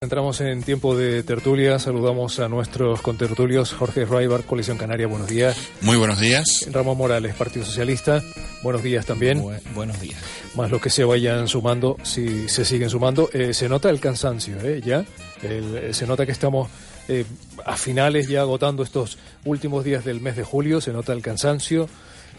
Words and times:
Entramos 0.00 0.40
en 0.40 0.62
tiempo 0.62 0.96
de 0.96 1.24
tertulia. 1.24 1.76
Saludamos 1.80 2.38
a 2.38 2.48
nuestros 2.48 3.00
contertulios. 3.02 3.72
Jorge 3.72 4.04
Raibar, 4.04 4.44
Coalición 4.44 4.78
Canaria, 4.78 5.08
buenos 5.08 5.26
días. 5.26 5.56
Muy 5.80 5.96
buenos 5.96 6.20
días. 6.20 6.44
Ramón 6.70 6.96
Morales, 6.96 7.34
Partido 7.34 7.64
Socialista, 7.66 8.22
buenos 8.62 8.84
días 8.84 9.06
también. 9.06 9.42
buenos 9.74 10.00
días. 10.00 10.20
Más 10.54 10.70
los 10.70 10.80
que 10.80 10.88
se 10.88 11.02
vayan 11.02 11.48
sumando, 11.48 11.96
si 12.04 12.48
se 12.48 12.64
siguen 12.64 12.90
sumando. 12.90 13.28
Eh, 13.32 13.52
se 13.52 13.68
nota 13.68 13.90
el 13.90 13.98
cansancio, 13.98 14.60
¿eh? 14.62 14.80
Ya. 14.86 15.04
Eh, 15.42 15.90
se 15.92 16.06
nota 16.06 16.24
que 16.24 16.30
estamos 16.30 16.70
eh, 17.08 17.24
a 17.66 17.76
finales 17.76 18.28
ya 18.28 18.42
agotando 18.42 18.84
estos 18.84 19.18
últimos 19.46 19.82
días 19.84 20.04
del 20.04 20.20
mes 20.20 20.36
de 20.36 20.44
julio. 20.44 20.80
Se 20.80 20.92
nota 20.92 21.12
el 21.12 21.22
cansancio. 21.22 21.88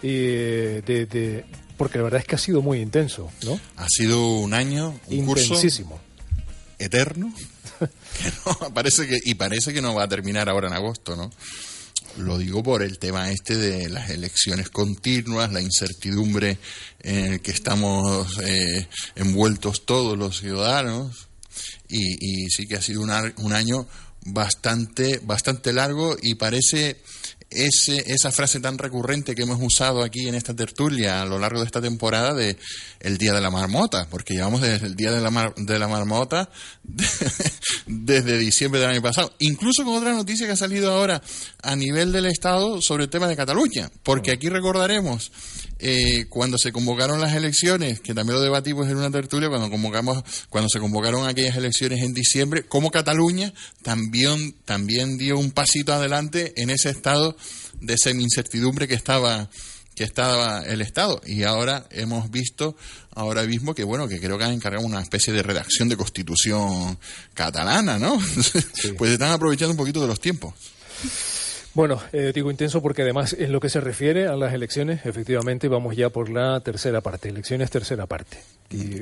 de, 0.02 0.82
de, 0.86 1.44
porque 1.76 1.98
la 1.98 2.06
verdad 2.06 2.22
es 2.22 2.26
que 2.26 2.36
ha 2.36 2.40
sido 2.40 2.62
muy 2.62 2.80
intenso, 2.80 3.30
¿no? 3.44 3.60
Ha 3.76 3.88
sido 3.90 4.36
un 4.38 4.54
año, 4.54 4.98
un 5.08 5.14
Intensísimo. 5.14 5.90
curso 5.90 6.09
eterno 6.80 7.34
parece 8.74 9.08
que 9.08 9.20
y 9.24 9.36
parece 9.36 9.74
que 9.74 9.82
no 9.82 9.94
va 9.94 10.04
a 10.04 10.10
terminar 10.10 10.50
ahora 10.50 10.68
en 10.68 10.74
agosto 10.74 11.16
no 11.16 11.32
lo 12.18 12.38
digo 12.38 12.64
por 12.64 12.82
el 12.82 12.98
tema 12.98 13.32
este 13.32 13.56
de 13.56 13.90
las 13.90 14.10
elecciones 14.10 14.70
continuas 14.70 15.52
la 15.52 15.62
incertidumbre 15.62 16.58
en 17.02 17.34
el 17.34 17.42
que 17.42 17.52
estamos 17.52 18.40
eh, 18.40 18.88
envueltos 19.16 19.86
todos 19.86 20.18
los 20.18 20.40
ciudadanos 20.40 21.28
y, 21.88 22.44
y, 22.46 22.50
sí 22.50 22.68
que 22.68 22.76
ha 22.76 22.82
sido 22.82 23.02
un 23.02 23.54
año 23.54 23.88
bastante 24.26 25.20
bastante 25.24 25.74
largo 25.74 26.16
y 26.22 26.36
parece 26.36 26.98
ese, 27.52 28.04
esa 28.08 28.32
frase 28.32 28.60
tan 28.60 28.78
recurrente 28.78 29.34
que 29.36 29.44
hemos 29.44 29.60
usado 29.62 30.04
aquí 30.04 30.28
en 30.28 30.36
esta 30.36 30.56
tertulia 30.56 31.22
a 31.22 31.26
lo 31.26 31.40
largo 31.40 31.60
de 31.60 31.66
esta 31.66 31.82
temporada 31.82 32.34
de 32.34 32.58
el 33.00 33.18
Día 33.18 33.34
de 33.34 33.42
la 33.42 33.50
Marmota, 33.50 34.08
porque 34.10 34.34
llevamos 34.34 34.62
desde 34.62 34.86
el 34.86 34.96
Día 34.96 35.12
de 35.12 35.22
la, 35.22 35.54
de 35.56 35.80
la 35.80 35.88
Marmota 35.88 36.50
desde 37.88 38.38
diciembre 38.38 38.80
del 38.80 38.92
año 38.92 39.02
pasado. 39.02 39.34
Incluso 39.40 39.84
con 39.84 39.96
otra 39.96 40.14
noticia 40.14 40.46
que 40.46 40.54
ha 40.54 40.58
salido 40.58 40.92
ahora 40.92 41.22
a 41.64 41.76
nivel 41.76 42.12
del 42.12 42.26
Estado 42.26 42.82
sobre 42.82 43.06
el 43.06 43.10
tema 43.10 43.28
de 43.28 43.36
Cataluña, 43.36 43.90
porque 44.04 44.32
aquí 44.32 44.50
recordaremos 44.50 45.32
eh, 45.80 46.26
cuando 46.30 46.58
se 46.58 46.72
convocaron 46.72 47.22
las 47.22 47.34
elecciones, 47.34 48.02
que 48.02 48.14
también 48.14 48.36
lo 48.36 48.42
debatimos 48.42 48.88
en 48.90 48.98
una 48.98 49.10
tertulia, 49.10 49.50
cuando 49.50 49.70
convocamos, 49.70 50.24
cuando 50.50 50.70
se 50.70 50.80
convocaron 50.80 51.28
aquellas 51.28 51.56
elecciones 51.56 52.04
en 52.04 52.14
diciembre, 52.14 52.64
como 52.64 52.92
Cataluña 52.92 53.54
también, 53.82 54.54
también 54.66 55.18
dio 55.18 55.40
un 55.40 55.52
pasito 55.52 55.94
adelante 55.94 56.54
en 56.58 56.70
ese 56.70 56.90
estado 56.90 57.38
de 57.80 57.98
semi-incertidumbre 57.98 58.88
que 58.88 58.96
estaba 58.96 59.50
que 59.96 60.06
estaba 60.06 60.64
el 60.64 60.82
Estado. 60.82 61.22
Y 61.26 61.44
ahora 61.44 61.86
hemos 61.92 62.32
visto 62.32 62.78
ahora 63.16 63.44
mismo 63.44 63.76
que 63.76 63.84
bueno 63.84 64.08
que 64.08 64.22
creo 64.22 64.38
que 64.38 64.46
han 64.46 64.54
encargado 64.54 64.86
una 64.86 65.02
especie 65.02 65.34
de 65.34 65.44
redacción 65.44 65.90
de 65.90 65.98
constitución 65.98 66.98
catalana 67.34 68.00
no 68.00 68.18
pues 68.98 69.12
están 69.12 69.32
aprovechando 69.32 69.72
un 69.72 69.78
poquito 69.78 70.00
de 70.00 70.08
los 70.08 70.22
tiempos 70.22 70.54
bueno, 71.80 71.98
eh, 72.12 72.34
digo 72.36 72.52
intenso 72.52 72.82
porque 72.82 73.04
además 73.04 73.32
en 73.40 73.54
lo 73.54 73.62
que 73.62 73.70
se 73.70 73.80
refiere 73.80 74.28
a 74.28 74.36
las 74.36 74.54
elecciones, 74.54 75.06
efectivamente 75.06 75.70
vamos 75.70 75.96
ya 75.96 76.10
por 76.10 76.30
la 76.30 76.60
tercera 76.60 77.00
parte, 77.00 77.30
elecciones 77.30 77.72
tercera 77.72 78.06
parte. 78.06 78.38
Y, 78.70 79.00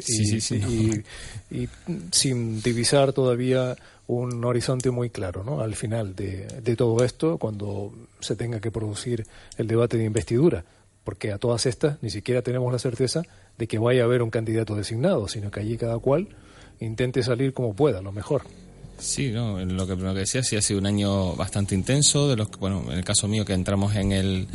y, 1.50 1.70
sin 2.12 2.62
divisar 2.62 3.14
todavía 3.14 3.76
un 4.06 4.46
horizonte 4.46 4.92
muy 4.92 5.10
claro, 5.10 5.44
¿no? 5.44 5.62
Al 5.62 5.74
final 5.74 6.16
de, 6.16 6.46
de 6.46 6.76
todo 6.76 7.04
esto, 7.04 7.40
cuando 7.40 7.92
se 8.20 8.36
tenga 8.36 8.60
que 8.60 8.70
producir 8.70 9.26
el 9.58 9.66
debate 9.66 9.98
de 9.98 10.04
investidura, 10.04 10.64
porque 11.04 11.32
a 11.32 11.40
todas 11.40 11.66
estas 11.66 11.98
ni 12.04 12.12
siquiera 12.12 12.44
tenemos 12.44 12.72
la 12.72 12.78
certeza 12.78 13.24
de 13.58 13.68
que 13.68 13.80
vaya 13.80 14.04
a 14.04 14.06
haber 14.06 14.22
un 14.22 14.30
candidato 14.30 14.76
designado, 14.76 15.28
sino 15.28 15.50
que 15.50 15.62
allí 15.62 15.78
cada 15.78 15.98
cual 15.98 16.28
intente 16.80 17.24
salir 17.24 17.54
como 17.54 17.74
pueda, 17.74 18.04
lo 18.04 18.12
mejor. 18.12 18.44
Sí, 18.98 19.30
no, 19.30 19.64
lo 19.64 19.88
que, 19.88 19.96
lo 19.96 20.14
que 20.14 20.22
decía, 20.22 20.44
sí 20.44 20.56
ha 20.56 20.62
sido 20.62 20.80
un 20.80 20.88
año 20.88 21.36
bastante 21.36 21.76
intenso, 21.76 22.28
de 22.28 22.36
los 22.36 22.50
bueno, 22.60 22.84
en 22.90 22.98
el 22.98 23.04
caso 23.04 23.28
mío 23.28 23.46
que 23.46 23.54
entramos 23.54 23.96
en 23.96 24.12
el 24.12 24.48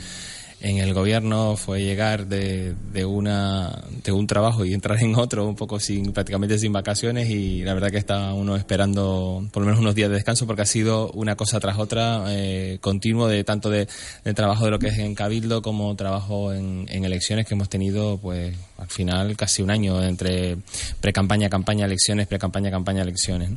en 0.63 0.79
el 0.79 0.95
gobierno 0.95 1.57
fue 1.57 1.83
llegar 1.83 2.29
de, 2.29 2.75
de, 2.93 3.05
una, 3.05 3.83
de 4.05 4.13
un 4.13 4.29
trabajo 4.29 4.65
y 4.65 4.73
entrar 4.73 5.03
en 5.03 5.17
otro 5.17 5.49
un 5.49 5.57
poco 5.57 5.81
sin 5.81 6.13
prácticamente 6.13 6.57
sin 6.59 6.73
vacaciones 6.73 7.29
y 7.31 7.63
la 7.65 7.75
verdad 7.75 7.91
que 7.91 7.99
está 7.99 8.33
uno 8.33 8.55
esperando 8.55 9.45
por 9.53 9.63
lo 9.63 9.67
menos 9.67 9.81
unos 9.81 9.97
días 9.97 10.09
de 10.09 10.15
descanso 10.15 10.47
porque 10.47 10.63
ha 10.63 10.67
sido 10.67 11.11
una 11.13 11.35
cosa 11.35 11.59
tras 11.59 11.79
otra 11.79 12.27
eh, 12.29 12.79
continuo 12.81 13.27
de 13.27 13.43
tanto 13.43 13.71
de, 13.71 13.89
trabajo 14.35 14.65
de 14.65 14.71
lo 14.71 14.79
que 14.79 14.89
es 14.89 14.99
en 14.99 15.17
Cabildo 15.17 15.63
como 15.63 15.97
trabajo 15.97 16.53
en, 16.53 16.87
en 16.89 17.05
elecciones 17.05 17.45
que 17.45 17.55
hemos 17.55 17.69
tenido 17.69 18.19
pues 18.19 18.57
al 18.79 18.89
final 18.89 19.37
casi 19.37 19.63
un 19.63 19.71
año 19.71 20.03
entre 20.03 20.57
pre-campaña, 21.01 21.49
campaña, 21.49 21.87
elecciones, 21.87 22.27
pre-campaña, 22.27 22.71
campaña, 22.71 23.03
elecciones. 23.03 23.51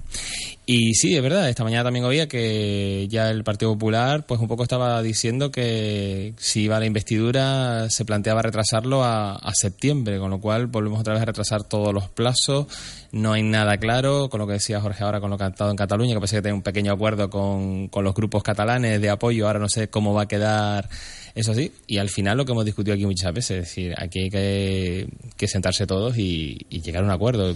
Y 0.68 0.96
sí, 0.96 1.16
es 1.16 1.22
verdad, 1.22 1.50
esta 1.50 1.64
mañana 1.64 1.84
también 1.84 2.06
oía 2.06 2.28
que 2.28 3.08
ya 3.10 3.30
el 3.30 3.44
Partido 3.44 3.74
Popular 3.74 4.26
pues 4.26 4.42
un 4.42 4.48
poco 4.48 4.64
estaba 4.64 5.02
diciendo 5.04 5.52
que 5.52 6.34
si 6.38 6.62
iba 6.64 6.78
a 6.78 6.80
la 6.80 6.88
investidura 6.88 7.90
se 7.90 8.04
planteaba 8.04 8.42
retrasarlo 8.42 9.04
a, 9.04 9.40
septiembre, 9.54 10.20
con 10.20 10.32
lo 10.32 10.40
cual 10.40 10.68
volvemos 10.68 11.00
otra 11.00 11.14
vez 11.14 11.22
a 11.22 11.26
retrasar 11.26 11.64
todos 11.64 11.94
los 11.94 12.10
plazos. 12.10 12.68
No 13.16 13.32
hay 13.32 13.44
nada 13.44 13.78
claro, 13.78 14.28
con 14.28 14.42
lo 14.42 14.46
que 14.46 14.54
decía 14.54 14.82
Jorge 14.82 15.02
ahora 15.06 15.22
con 15.22 15.30
lo 15.30 15.38
que 15.38 15.46
estado 15.46 15.72
en 15.72 15.78
Cataluña, 15.78 16.16
que 16.16 16.20
parece 16.20 16.36
que 16.36 16.42
tiene 16.42 16.58
un 16.58 16.64
pequeño 16.64 16.92
acuerdo 16.92 17.30
con, 17.30 17.88
con 17.88 18.04
los 18.04 18.14
grupos 18.14 18.44
catalanes 18.44 19.00
de 19.00 19.10
apoyo, 19.10 19.48
ahora 19.48 19.58
no 19.58 19.70
sé 19.70 19.88
cómo 19.88 20.14
va 20.14 20.24
a 20.24 20.28
quedar 20.28 20.90
eso 21.34 21.54
sí, 21.54 21.72
y 21.88 21.98
al 21.98 22.10
final 22.10 22.38
lo 22.38 22.44
que 22.44 22.52
hemos 22.52 22.66
discutido 22.66 22.94
aquí 22.94 23.06
muchas 23.06 23.34
veces, 23.34 23.52
es 23.52 23.70
decir, 23.70 23.94
aquí 23.98 24.24
hay 24.24 24.30
que, 24.30 25.48
sentarse 25.48 25.88
todos 25.88 26.18
y, 26.18 26.58
llegar 26.70 27.04
a 27.04 27.06
un 27.06 27.12
acuerdo. 27.14 27.56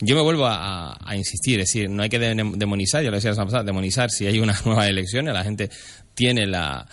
Yo 0.00 0.16
me 0.16 0.22
vuelvo 0.22 0.46
a, 0.48 0.96
insistir, 1.14 1.60
es 1.60 1.66
decir, 1.66 1.88
no 1.88 2.02
hay 2.02 2.08
que 2.08 2.18
demonizar, 2.18 3.04
ya 3.04 3.10
lo 3.10 3.16
decía 3.16 3.30
la 3.30 3.36
semana 3.36 3.50
pasada, 3.50 3.64
demonizar 3.64 4.10
si 4.10 4.26
hay 4.26 4.40
una 4.40 4.58
nueva 4.64 4.88
elección, 4.88 5.26
la 5.26 5.44
gente 5.44 5.70
tiene 6.14 6.48
la, 6.48 6.84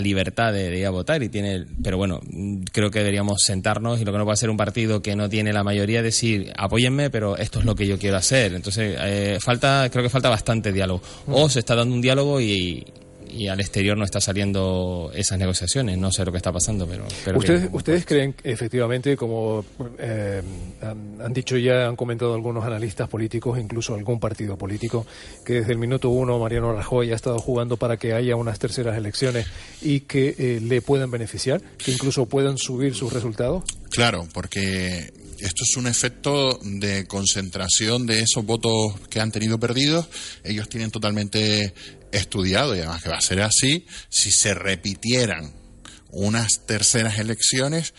libertad 0.00 0.52
de, 0.52 0.78
ir 0.78 0.86
a 0.86 0.90
votar 0.90 1.22
y 1.22 1.28
tiene 1.28 1.64
pero 1.82 1.96
bueno 1.96 2.20
creo 2.72 2.90
que 2.90 3.00
deberíamos 3.00 3.42
sentarnos 3.44 4.00
y 4.00 4.04
lo 4.04 4.12
que 4.12 4.18
no 4.18 4.24
puede 4.24 4.36
ser 4.36 4.50
un 4.50 4.56
partido 4.56 5.02
que 5.02 5.16
no 5.16 5.28
tiene 5.28 5.52
la 5.52 5.64
mayoría 5.64 6.02
decir 6.02 6.52
apóyenme 6.56 7.10
pero 7.10 7.36
esto 7.36 7.58
es 7.58 7.64
lo 7.64 7.74
que 7.74 7.86
yo 7.86 7.98
quiero 7.98 8.16
hacer 8.16 8.54
entonces 8.54 8.96
eh, 9.00 9.38
falta 9.40 9.88
creo 9.90 10.02
que 10.02 10.10
falta 10.10 10.28
bastante 10.28 10.72
diálogo. 10.72 11.02
O 11.26 11.48
se 11.48 11.60
está 11.60 11.74
dando 11.74 11.94
un 11.94 12.00
diálogo 12.00 12.40
y, 12.40 12.84
y 13.32 13.48
al 13.48 13.60
exterior 13.60 13.96
no 13.96 14.04
está 14.04 14.20
saliendo 14.20 15.10
esas 15.14 15.38
negociaciones. 15.38 15.98
No 15.98 16.12
sé 16.12 16.24
lo 16.24 16.32
que 16.32 16.36
está 16.36 16.52
pasando, 16.52 16.86
pero... 16.86 17.06
¿Ustedes, 17.36 17.68
¿Ustedes 17.72 18.04
creen 18.04 18.34
efectivamente, 18.44 19.16
como 19.16 19.64
eh, 19.98 20.42
han, 20.82 21.32
dicho 21.32 21.56
ya, 21.56 21.86
han 21.86 21.96
comentado 21.96 22.34
algunos 22.34 22.64
analistas 22.64 23.08
políticos, 23.08 23.58
incluso 23.58 23.94
algún 23.94 24.20
partido 24.20 24.56
político, 24.56 25.06
que 25.44 25.54
desde 25.54 25.72
el 25.72 25.78
minuto 25.78 26.10
uno 26.10 26.38
Mariano 26.38 26.72
Rajoy 26.72 27.12
ha 27.12 27.16
estado 27.16 27.38
jugando 27.38 27.76
para 27.76 27.96
que 27.96 28.12
haya 28.12 28.36
unas 28.36 28.58
terceras 28.58 28.96
elecciones 28.96 29.46
y 29.80 30.00
que 30.00 30.34
eh, 30.38 30.60
le 30.60 30.82
puedan 30.82 31.10
beneficiar, 31.10 31.62
que 31.78 31.92
incluso 31.92 32.26
puedan 32.26 32.58
subir 32.58 32.94
sus 32.94 33.12
resultados? 33.12 33.64
Claro, 33.90 34.26
porque 34.32 35.12
esto 35.42 35.64
es 35.64 35.76
un 35.76 35.86
efecto 35.86 36.58
de 36.62 37.06
concentración 37.06 38.06
de 38.06 38.20
esos 38.20 38.44
votos 38.46 38.94
que 39.10 39.20
han 39.20 39.32
tenido 39.32 39.58
perdidos. 39.58 40.06
Ellos 40.44 40.68
tienen 40.68 40.90
totalmente 40.90 41.74
estudiado, 42.12 42.74
y 42.74 42.78
además 42.78 43.02
que 43.02 43.08
va 43.08 43.16
a 43.16 43.22
ser 43.22 43.40
así, 43.40 43.86
si 44.08 44.30
se 44.30 44.54
repitieran 44.54 45.52
unas 46.10 46.66
terceras 46.66 47.18
elecciones, 47.18 47.94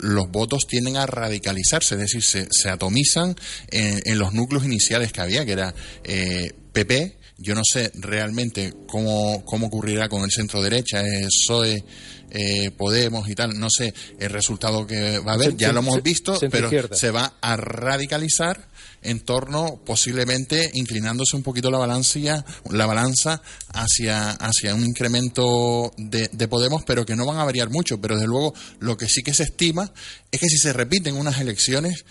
los 0.00 0.30
votos 0.30 0.66
tienden 0.66 0.96
a 0.96 1.06
radicalizarse, 1.06 1.96
es 1.96 2.00
decir, 2.00 2.22
se, 2.22 2.68
atomizan 2.68 3.36
en, 3.70 4.18
los 4.18 4.32
núcleos 4.32 4.64
iniciales 4.64 5.12
que 5.12 5.20
había, 5.20 5.44
que 5.44 5.52
era 5.52 5.74
eh, 6.04 6.52
PP. 6.72 7.18
Yo 7.38 7.54
no 7.54 7.62
sé 7.70 7.90
realmente 7.94 8.72
cómo, 8.86 9.44
cómo 9.44 9.66
ocurrirá 9.66 10.08
con 10.08 10.22
el 10.22 10.30
centro 10.30 10.62
derecha, 10.62 11.02
PSOE, 11.02 11.84
eh, 12.30 12.70
Podemos 12.70 13.28
y 13.28 13.34
tal. 13.34 13.58
No 13.58 13.68
sé 13.70 13.92
el 14.18 14.30
resultado 14.30 14.86
que 14.86 15.18
va 15.18 15.32
a 15.32 15.34
haber, 15.34 15.56
ya 15.56 15.72
lo 15.72 15.80
hemos 15.80 16.02
visto, 16.02 16.38
pero 16.50 16.70
se 16.94 17.10
va 17.10 17.34
a 17.40 17.56
radicalizar 17.56 18.68
en 19.06 19.20
torno, 19.20 19.80
posiblemente 19.84 20.70
inclinándose 20.74 21.36
un 21.36 21.42
poquito 21.42 21.70
la 21.70 21.78
balanza, 21.78 22.44
la 22.70 22.86
balanza 22.86 23.42
hacia, 23.72 24.30
hacia 24.30 24.74
un 24.74 24.84
incremento 24.84 25.92
de, 25.96 26.28
de 26.32 26.48
Podemos, 26.48 26.84
pero 26.84 27.04
que 27.04 27.16
no 27.16 27.26
van 27.26 27.38
a 27.38 27.44
variar 27.44 27.70
mucho. 27.70 28.00
Pero 28.00 28.14
desde 28.14 28.28
luego, 28.28 28.54
lo 28.78 28.96
que 28.96 29.08
sí 29.08 29.22
que 29.22 29.34
se 29.34 29.44
estima 29.44 29.92
es 30.30 30.40
que 30.40 30.48
si 30.48 30.58
se 30.58 30.72
repiten 30.72 31.16
unas 31.16 31.40
elecciones, 31.40 32.04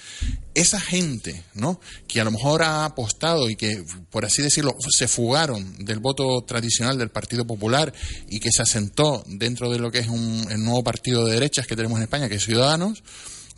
esa 0.54 0.80
gente, 0.80 1.44
¿no? 1.54 1.80
Que 2.08 2.22
a 2.22 2.24
lo 2.24 2.32
mejor 2.32 2.64
ha 2.64 2.86
apostado 2.86 3.50
y 3.50 3.56
que, 3.56 3.84
por 4.10 4.26
así 4.26 4.42
decirlo, 4.42 4.76
se 4.90 5.08
fugaron 5.08 5.86
del 5.86 6.00
voto 6.00 6.44
tradicional 6.48 6.98
del 6.98 7.10
Partido 7.10 7.46
Popular 7.46 7.94
y 8.30 8.40
que 8.40 8.50
se 8.52 8.62
asentó 8.62 9.24
dentro 9.28 9.70
de 9.70 9.80
lo 9.80 9.92
que 9.92 10.00
es 10.00 10.08
un, 10.08 10.48
el 10.50 10.64
nuevo 10.64 10.84
partido 10.84 11.26
de 11.26 11.34
derechas 11.34 11.68
que 11.68 11.76
tenemos 11.76 11.98
en 11.98 12.04
España, 12.04 12.30
que 12.30 12.36
es 12.36 12.46
Ciudadanos, 12.46 13.04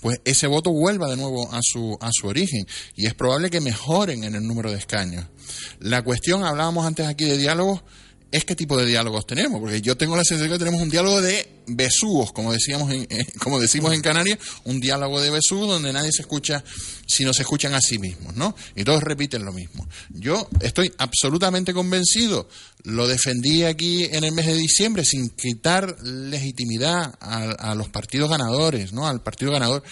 pues 0.02 0.22
ese 0.26 0.48
voto 0.48 0.72
vuelva 0.72 1.10
de 1.10 1.18
nuevo 1.18 1.52
a 1.52 1.60
su, 1.62 1.98
a 2.02 2.10
su 2.12 2.28
origen 2.28 2.68
y 2.96 3.08
es 3.08 3.14
probable 3.14 3.50
que 3.50 3.62
mejoren 3.62 4.24
en 4.24 4.36
el 4.36 4.46
número 4.46 4.72
de 4.72 4.78
escaños. 4.78 5.26
La 5.80 6.02
cuestión, 6.04 6.44
hablábamos 6.44 6.86
antes 6.86 7.08
aquí 7.08 7.26
de 7.26 7.38
diálogos, 7.38 7.82
es 8.32 8.46
qué 8.46 8.56
tipo 8.56 8.78
de 8.78 8.86
diálogos 8.86 9.26
tenemos, 9.26 9.60
porque 9.60 9.82
yo 9.82 9.96
tengo 9.96 10.16
la 10.16 10.24
sensación 10.24 10.52
que 10.52 10.60
tenemos 10.60 10.82
un 10.82 10.90
diálogo 10.90 11.22
de 11.22 11.48
besugos, 11.68 12.32
como 12.34 12.52
decíamos 12.52 12.92
en, 12.92 13.08
eh, 13.10 13.26
como 13.40 13.60
decimos 13.60 13.94
en 13.94 14.02
Canarias, 14.02 14.40
un 14.66 14.80
diálogo 14.80 15.22
de 15.22 15.30
besugos 15.30 15.68
donde 15.68 15.94
nadie 15.94 16.12
se 16.12 16.22
escucha 16.22 16.64
sino 17.06 17.34
se 17.34 17.44
escuchan 17.44 17.74
a 17.74 17.80
sí 17.82 18.00
mismos, 18.00 18.36
¿no? 18.36 18.54
Y 18.76 18.84
todos 18.84 19.02
repiten 19.02 19.46
lo 19.46 19.54
mismo. 19.54 19.88
Yo 20.10 20.50
estoy 20.60 20.92
absolutamente 20.98 21.74
convencido, 21.74 22.50
lo 22.84 23.08
defendí 23.08 23.64
aquí 23.64 24.06
en 24.06 24.26
el 24.26 24.34
mes 24.34 24.46
de 24.46 24.56
diciembre 24.56 25.06
sin 25.06 25.30
quitar 25.30 25.96
legitimidad 26.04 27.16
a, 27.22 27.72
a 27.72 27.76
los 27.76 27.88
partidos 27.90 28.30
ganadores, 28.30 28.92
¿no? 28.92 29.08
Al 29.08 29.22
partido 29.22 29.54
ganador 29.54 29.84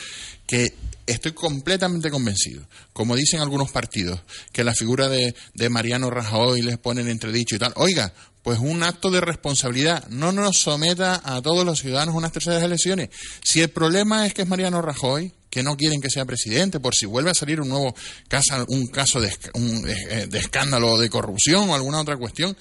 que 0.45 0.73
estoy 1.05 1.33
completamente 1.33 2.09
convencido, 2.09 2.67
como 2.93 3.15
dicen 3.15 3.41
algunos 3.41 3.71
partidos, 3.71 4.21
que 4.51 4.63
la 4.63 4.73
figura 4.73 5.09
de, 5.09 5.35
de 5.53 5.69
Mariano 5.69 6.09
Rajoy 6.09 6.61
les 6.61 6.77
ponen 6.77 7.07
entredicho 7.07 7.55
y 7.55 7.59
tal. 7.59 7.73
Oiga, 7.75 8.13
pues 8.45 8.59
un 8.59 8.83
acto 8.83 9.09
de 9.09 9.21
responsabilidad. 9.21 10.07
No 10.09 10.31
nos 10.31 10.59
someta 10.59 11.19
a 11.23 11.41
todos 11.41 11.65
los 11.65 11.79
ciudadanos 11.79 12.13
a 12.13 12.17
unas 12.19 12.31
terceras 12.31 12.61
elecciones. 12.61 13.09
Si 13.43 13.59
el 13.59 13.69
problema 13.69 14.27
es 14.27 14.35
que 14.35 14.43
es 14.43 14.47
Mariano 14.47 14.83
Rajoy, 14.83 15.33
que 15.49 15.63
no 15.63 15.75
quieren 15.75 15.99
que 15.99 16.11
sea 16.11 16.25
presidente, 16.25 16.79
por 16.79 16.93
si 16.93 17.07
vuelve 17.07 17.31
a 17.31 17.33
salir 17.33 17.59
un 17.59 17.69
nuevo 17.69 17.95
caso, 18.27 18.63
un 18.67 18.85
caso 18.85 19.19
de, 19.19 19.29
eh, 19.29 20.27
de 20.29 20.37
escándalo 20.37 20.99
de 20.99 21.09
corrupción 21.09 21.71
o 21.71 21.75
alguna 21.75 22.01
otra 22.01 22.17
cuestión, 22.17 22.55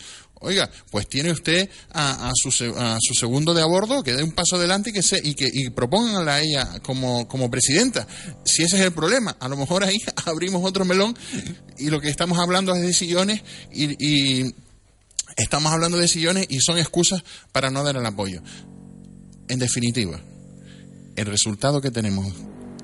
Oiga, 0.45 0.71
pues 0.91 1.09
tiene 1.09 1.33
usted 1.33 1.71
a, 1.93 2.31
su, 2.35 2.51
segundo 3.15 3.55
de 3.55 3.63
a 3.63 3.65
bordo 3.65 4.03
que 4.03 4.13
dé 4.13 4.23
un 4.23 4.33
paso 4.33 4.57
adelante 4.57 4.91
y 4.91 4.93
que 4.93 5.03
se 5.03 5.19
y 5.23 5.35
que 5.35 5.51
y 5.53 5.71
a 6.29 6.41
ella 6.41 6.81
como, 6.83 7.27
como 7.27 7.51
presidenta. 7.51 8.07
Si 8.45 8.63
ese 8.63 8.77
es 8.79 8.85
el 8.85 8.93
problema, 8.93 9.37
a 9.41 9.49
lo 9.49 9.57
mejor 9.57 9.85
ahí 9.85 9.97
abrimos 10.27 10.63
otro 10.63 10.85
melón 10.85 11.17
y 11.79 11.89
lo 11.89 12.01
que 12.01 12.11
estamos 12.11 12.39
hablando 12.39 12.75
es 12.75 12.83
de 12.83 12.93
sillones 12.93 13.43
y, 13.73 14.55
estamos 15.37 15.73
hablando 15.73 15.99
de 15.99 16.07
sillones 16.07 16.47
y 16.49 16.61
son 16.61 16.79
excusas 16.79 17.25
para 17.51 17.71
no 17.71 17.83
dar 17.83 17.97
el 17.97 18.07
apoyo. 18.07 18.43
En 19.49 19.59
definitiva, 19.59 20.21
el 21.17 21.27
resultado 21.27 21.81
que 21.81 21.91
tenemos 21.91 22.33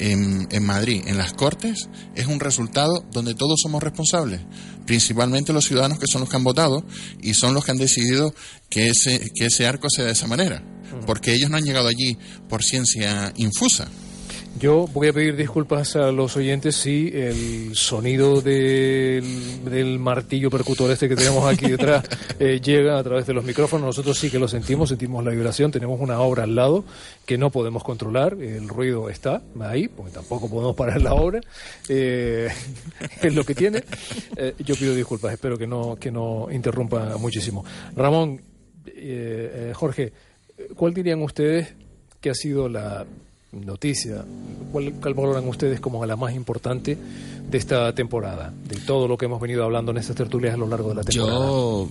en, 0.00 0.49
en, 0.50 0.64
Madrid, 0.64 1.02
en 1.06 1.19
las 1.19 1.32
Cortes, 1.35 1.88
es 2.14 2.26
un 2.26 2.41
resultado 2.41 3.05
donde 3.12 3.35
todos 3.35 3.61
somos 3.62 3.82
responsables, 3.82 4.41
principalmente 4.87 5.52
los 5.52 5.67
ciudadanos 5.67 5.99
que 5.99 6.06
son 6.11 6.23
los 6.23 6.31
que 6.31 6.37
han 6.37 6.44
votado 6.44 6.85
y 7.20 7.35
son 7.35 7.55
los 7.55 7.64
que 7.64 7.70
han 7.70 7.76
decidido 7.76 8.35
que 8.69 8.88
ese, 8.88 9.31
que 9.35 9.47
ese 9.47 9.67
arco 9.67 9.88
sea 9.91 10.06
de 10.06 10.12
esa 10.12 10.26
manera, 10.26 10.64
porque 11.06 11.35
ellos 11.35 11.50
no 11.50 11.56
han 11.56 11.64
llegado 11.64 11.88
allí 11.88 12.19
por 12.49 12.64
ciencia 12.64 13.32
infusa. 13.37 13.88
Yo 14.58 14.87
voy 14.88 15.08
a 15.08 15.12
pedir 15.12 15.37
disculpas 15.37 15.97
a 15.97 16.11
los 16.12 16.37
oyentes 16.37 16.76
si 16.76 17.11
el 17.14 17.75
sonido 17.75 18.43
del, 18.43 19.99
martillo 19.99 20.50
percutor 20.50 20.91
este 20.91 21.08
que 21.08 21.17
tenemos 21.17 21.50
aquí 21.50 21.70
detrás 21.70 22.05
eh, 22.38 22.61
llega 22.61 22.99
a 22.99 23.02
través 23.02 23.26
de 23.26 23.32
los 23.32 23.44
micrófonos. 23.44 23.87
Nosotros 23.87 24.19
sí 24.19 24.29
que 24.29 24.38
lo 24.38 24.49
sentimos, 24.49 24.91
sentimos 24.91 25.25
la 25.25 25.31
vibración. 25.31 25.70
Tenemos 25.70 26.00
una 26.00 26.20
obra 26.20 26.43
al 26.43 26.55
lado 26.55 26.85
que 27.25 27.38
no 27.38 27.50
podemos 27.50 27.85
controlar. 27.85 28.35
El 28.35 28.69
ruido 28.69 29.08
está 29.08 29.41
ahí, 29.61 29.88
porque 29.88 30.12
tampoco 30.12 30.50
podemos 30.50 30.76
parar 30.76 31.00
la 31.00 31.14
obra. 31.14 31.41
Eh, 31.88 32.49
es 33.23 33.35
lo 33.35 33.44
que 33.44 33.55
tiene. 33.55 33.85
Eh, 34.37 34.55
yo 34.58 34.75
pido 34.75 34.94
disculpas, 34.94 35.32
espero 35.32 35.56
que 35.56 35.67
no, 35.67 35.97
que 35.97 36.11
no 36.11 36.49
interrumpa 36.50 37.17
muchísimo. 37.19 37.64
Ramón, 37.97 38.43
Jorge, 39.75 40.12
¿cuál 40.75 40.93
dirían 40.93 41.23
ustedes 41.23 41.75
que 42.20 42.31
ha 42.31 42.35
sido 42.35 42.69
la 42.69 43.06
noticia, 43.52 44.25
¿cuál, 44.73 44.93
valoran 45.14 45.47
ustedes 45.49 45.81
como 45.81 46.05
la 46.06 46.17
más 46.17 46.35
importante 46.35 46.97
de 47.50 47.58
esta 47.58 47.94
temporada? 47.94 48.52
De 48.69 48.76
todo 48.76 49.08
lo 49.08 49.19
que 49.19 49.26
hemos 49.26 49.41
venido 49.41 49.64
hablando 49.64 49.91
en 49.91 49.99
estas 49.99 50.17
tertulias 50.17 50.55
a 50.55 50.56
lo 50.56 50.67
largo 50.67 50.91
de 50.91 50.94
la 50.97 51.02
temporada. 51.02 51.38
Yo 51.38 51.88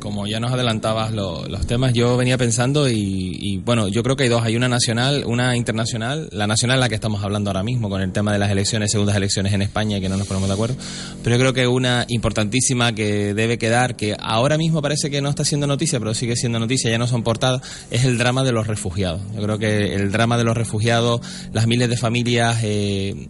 como 0.00 0.26
ya 0.26 0.40
nos 0.40 0.52
adelantabas 0.52 1.12
los 1.12 1.66
temas, 1.66 1.92
yo 1.92 2.16
venía 2.16 2.36
pensando 2.38 2.88
y, 2.88 3.60
bueno, 3.64 3.88
yo 3.88 4.02
creo 4.02 4.16
que 4.16 4.24
hay 4.24 4.28
dos, 4.28 4.42
hay 4.42 4.56
una 4.56 4.68
nacional, 4.68 5.24
una 5.26 5.56
internacional, 5.56 6.28
la 6.32 6.46
nacional 6.46 6.80
la 6.80 6.88
que 6.88 6.94
estamos 6.94 7.22
hablando 7.22 7.50
ahora 7.50 7.62
mismo 7.62 7.88
con 7.88 8.00
el 8.02 8.10
tema 8.10 8.32
de 8.32 8.38
las 8.38 8.50
elecciones, 8.50 8.90
segundas 8.90 9.16
elecciones 9.16 9.52
en 9.52 9.62
España 9.62 9.98
y 9.98 10.00
que 10.00 10.08
no 10.08 10.16
nos 10.16 10.26
ponemos 10.26 10.48
de 10.48 10.54
acuerdo, 10.54 10.76
pero 11.22 11.36
yo 11.36 11.40
creo 11.40 11.52
que 11.52 11.66
una 11.66 12.06
importantísima 12.08 12.94
que 12.94 13.34
debe 13.34 13.58
quedar, 13.58 13.96
que 13.96 14.16
ahora 14.18 14.56
mismo 14.56 14.82
parece 14.82 15.10
que 15.10 15.20
no 15.20 15.28
está 15.28 15.44
siendo 15.44 15.66
noticia, 15.66 15.98
pero 15.98 16.14
sigue 16.14 16.36
siendo 16.36 16.58
noticia, 16.58 16.90
ya 16.90 16.98
no 16.98 17.06
son 17.06 17.22
portadas, 17.22 17.62
es 17.90 18.04
el 18.04 18.18
drama 18.18 18.42
de 18.42 18.52
los 18.52 18.66
refugiados. 18.66 19.20
Yo 19.34 19.42
creo 19.42 19.58
que 19.58 19.94
el 19.94 20.10
drama 20.10 20.38
de 20.38 20.44
los 20.44 20.56
refugiados, 20.56 21.20
las 21.52 21.66
miles 21.66 21.88
de 21.88 21.96
familias 21.96 22.58
eh, 22.62 23.28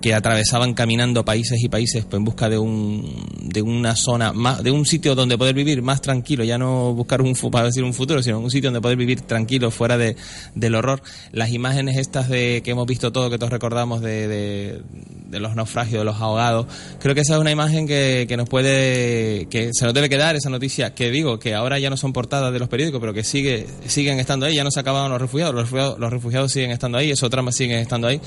que 0.00 0.14
atravesaban 0.14 0.74
caminando 0.74 1.24
países 1.24 1.62
y 1.62 1.68
países 1.68 2.04
pues, 2.04 2.18
en 2.18 2.24
busca 2.24 2.48
de 2.48 2.58
un 2.58 3.24
de 3.42 3.62
una 3.62 3.96
zona 3.96 4.32
más 4.32 4.62
de 4.62 4.70
un 4.70 4.86
sitio 4.86 5.14
donde 5.14 5.36
poder 5.36 5.54
vivir 5.54 5.82
más 5.82 6.00
tranquilo 6.00 6.44
ya 6.44 6.58
no 6.58 6.94
buscar 6.94 7.20
un 7.20 7.34
para 7.50 7.66
decir 7.66 7.84
un 7.84 7.94
futuro 7.94 8.22
sino 8.22 8.38
un 8.38 8.50
sitio 8.50 8.68
donde 8.68 8.80
poder 8.80 8.96
vivir 8.96 9.20
tranquilo 9.22 9.70
fuera 9.70 9.98
de, 9.98 10.16
del 10.54 10.74
horror. 10.74 11.02
Las 11.32 11.50
imágenes 11.50 11.96
estas 11.96 12.28
de 12.28 12.62
que 12.64 12.70
hemos 12.70 12.86
visto 12.86 13.12
todo 13.12 13.30
que 13.30 13.38
todos 13.38 13.52
recordamos 13.52 14.00
de, 14.00 14.82
de, 15.28 15.40
los 15.40 15.54
naufragios 15.54 16.00
de 16.00 16.04
los 16.04 16.16
ahogados 16.16 16.66
creo 16.98 17.14
que 17.14 17.20
esa 17.20 17.34
es 17.34 17.40
una 17.40 17.50
imagen 17.50 17.86
que, 17.86 18.26
que 18.28 18.36
nos 18.36 18.48
puede 18.48 19.46
que 19.50 19.70
se 19.72 19.84
nos 19.84 19.94
debe 19.94 20.08
quedar 20.08 20.36
esa 20.36 20.50
noticia 20.50 20.94
que 20.94 21.10
digo 21.10 21.38
que 21.38 21.54
ahora 21.54 21.78
ya 21.78 21.90
no 21.90 21.96
son 21.96 22.12
portadas 22.12 22.52
de 22.52 22.58
los 22.58 22.68
periódicos 22.68 23.00
pero 23.00 23.12
que 23.12 23.24
sigue 23.24 23.66
siguen 23.86 24.18
estando 24.18 24.46
ahí 24.46 24.54
ya 24.54 24.64
no 24.64 24.70
se 24.70 24.80
acabaron 24.80 25.10
los 25.10 25.20
refugiados 25.20 25.54
los 25.54 25.64
refugiados, 25.64 25.98
los 25.98 26.10
refugiados 26.10 26.52
siguen 26.52 26.70
estando 26.70 26.98
ahí 26.98 27.10
esos 27.10 27.30
tramas 27.30 27.56
siguen 27.56 27.78
estando 27.78 28.08
ahí 28.08 28.20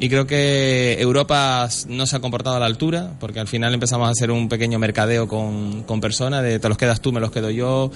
y 0.00 0.08
creo 0.08 0.26
que 0.26 0.96
Europa 1.00 1.68
no 1.88 2.06
se 2.06 2.16
ha 2.16 2.20
comportado 2.20 2.56
a 2.56 2.60
la 2.60 2.66
altura, 2.66 3.12
porque 3.20 3.40
al 3.40 3.46
final 3.46 3.72
empezamos 3.72 4.08
a 4.08 4.10
hacer 4.10 4.30
un 4.30 4.48
pequeño 4.48 4.78
mercadeo 4.78 5.28
con, 5.28 5.84
con 5.84 6.00
personas, 6.00 6.42
de 6.42 6.58
te 6.58 6.68
los 6.68 6.76
quedas 6.76 7.00
tú, 7.00 7.12
me 7.12 7.20
los 7.20 7.30
quedo 7.30 7.50
yo. 7.50 7.90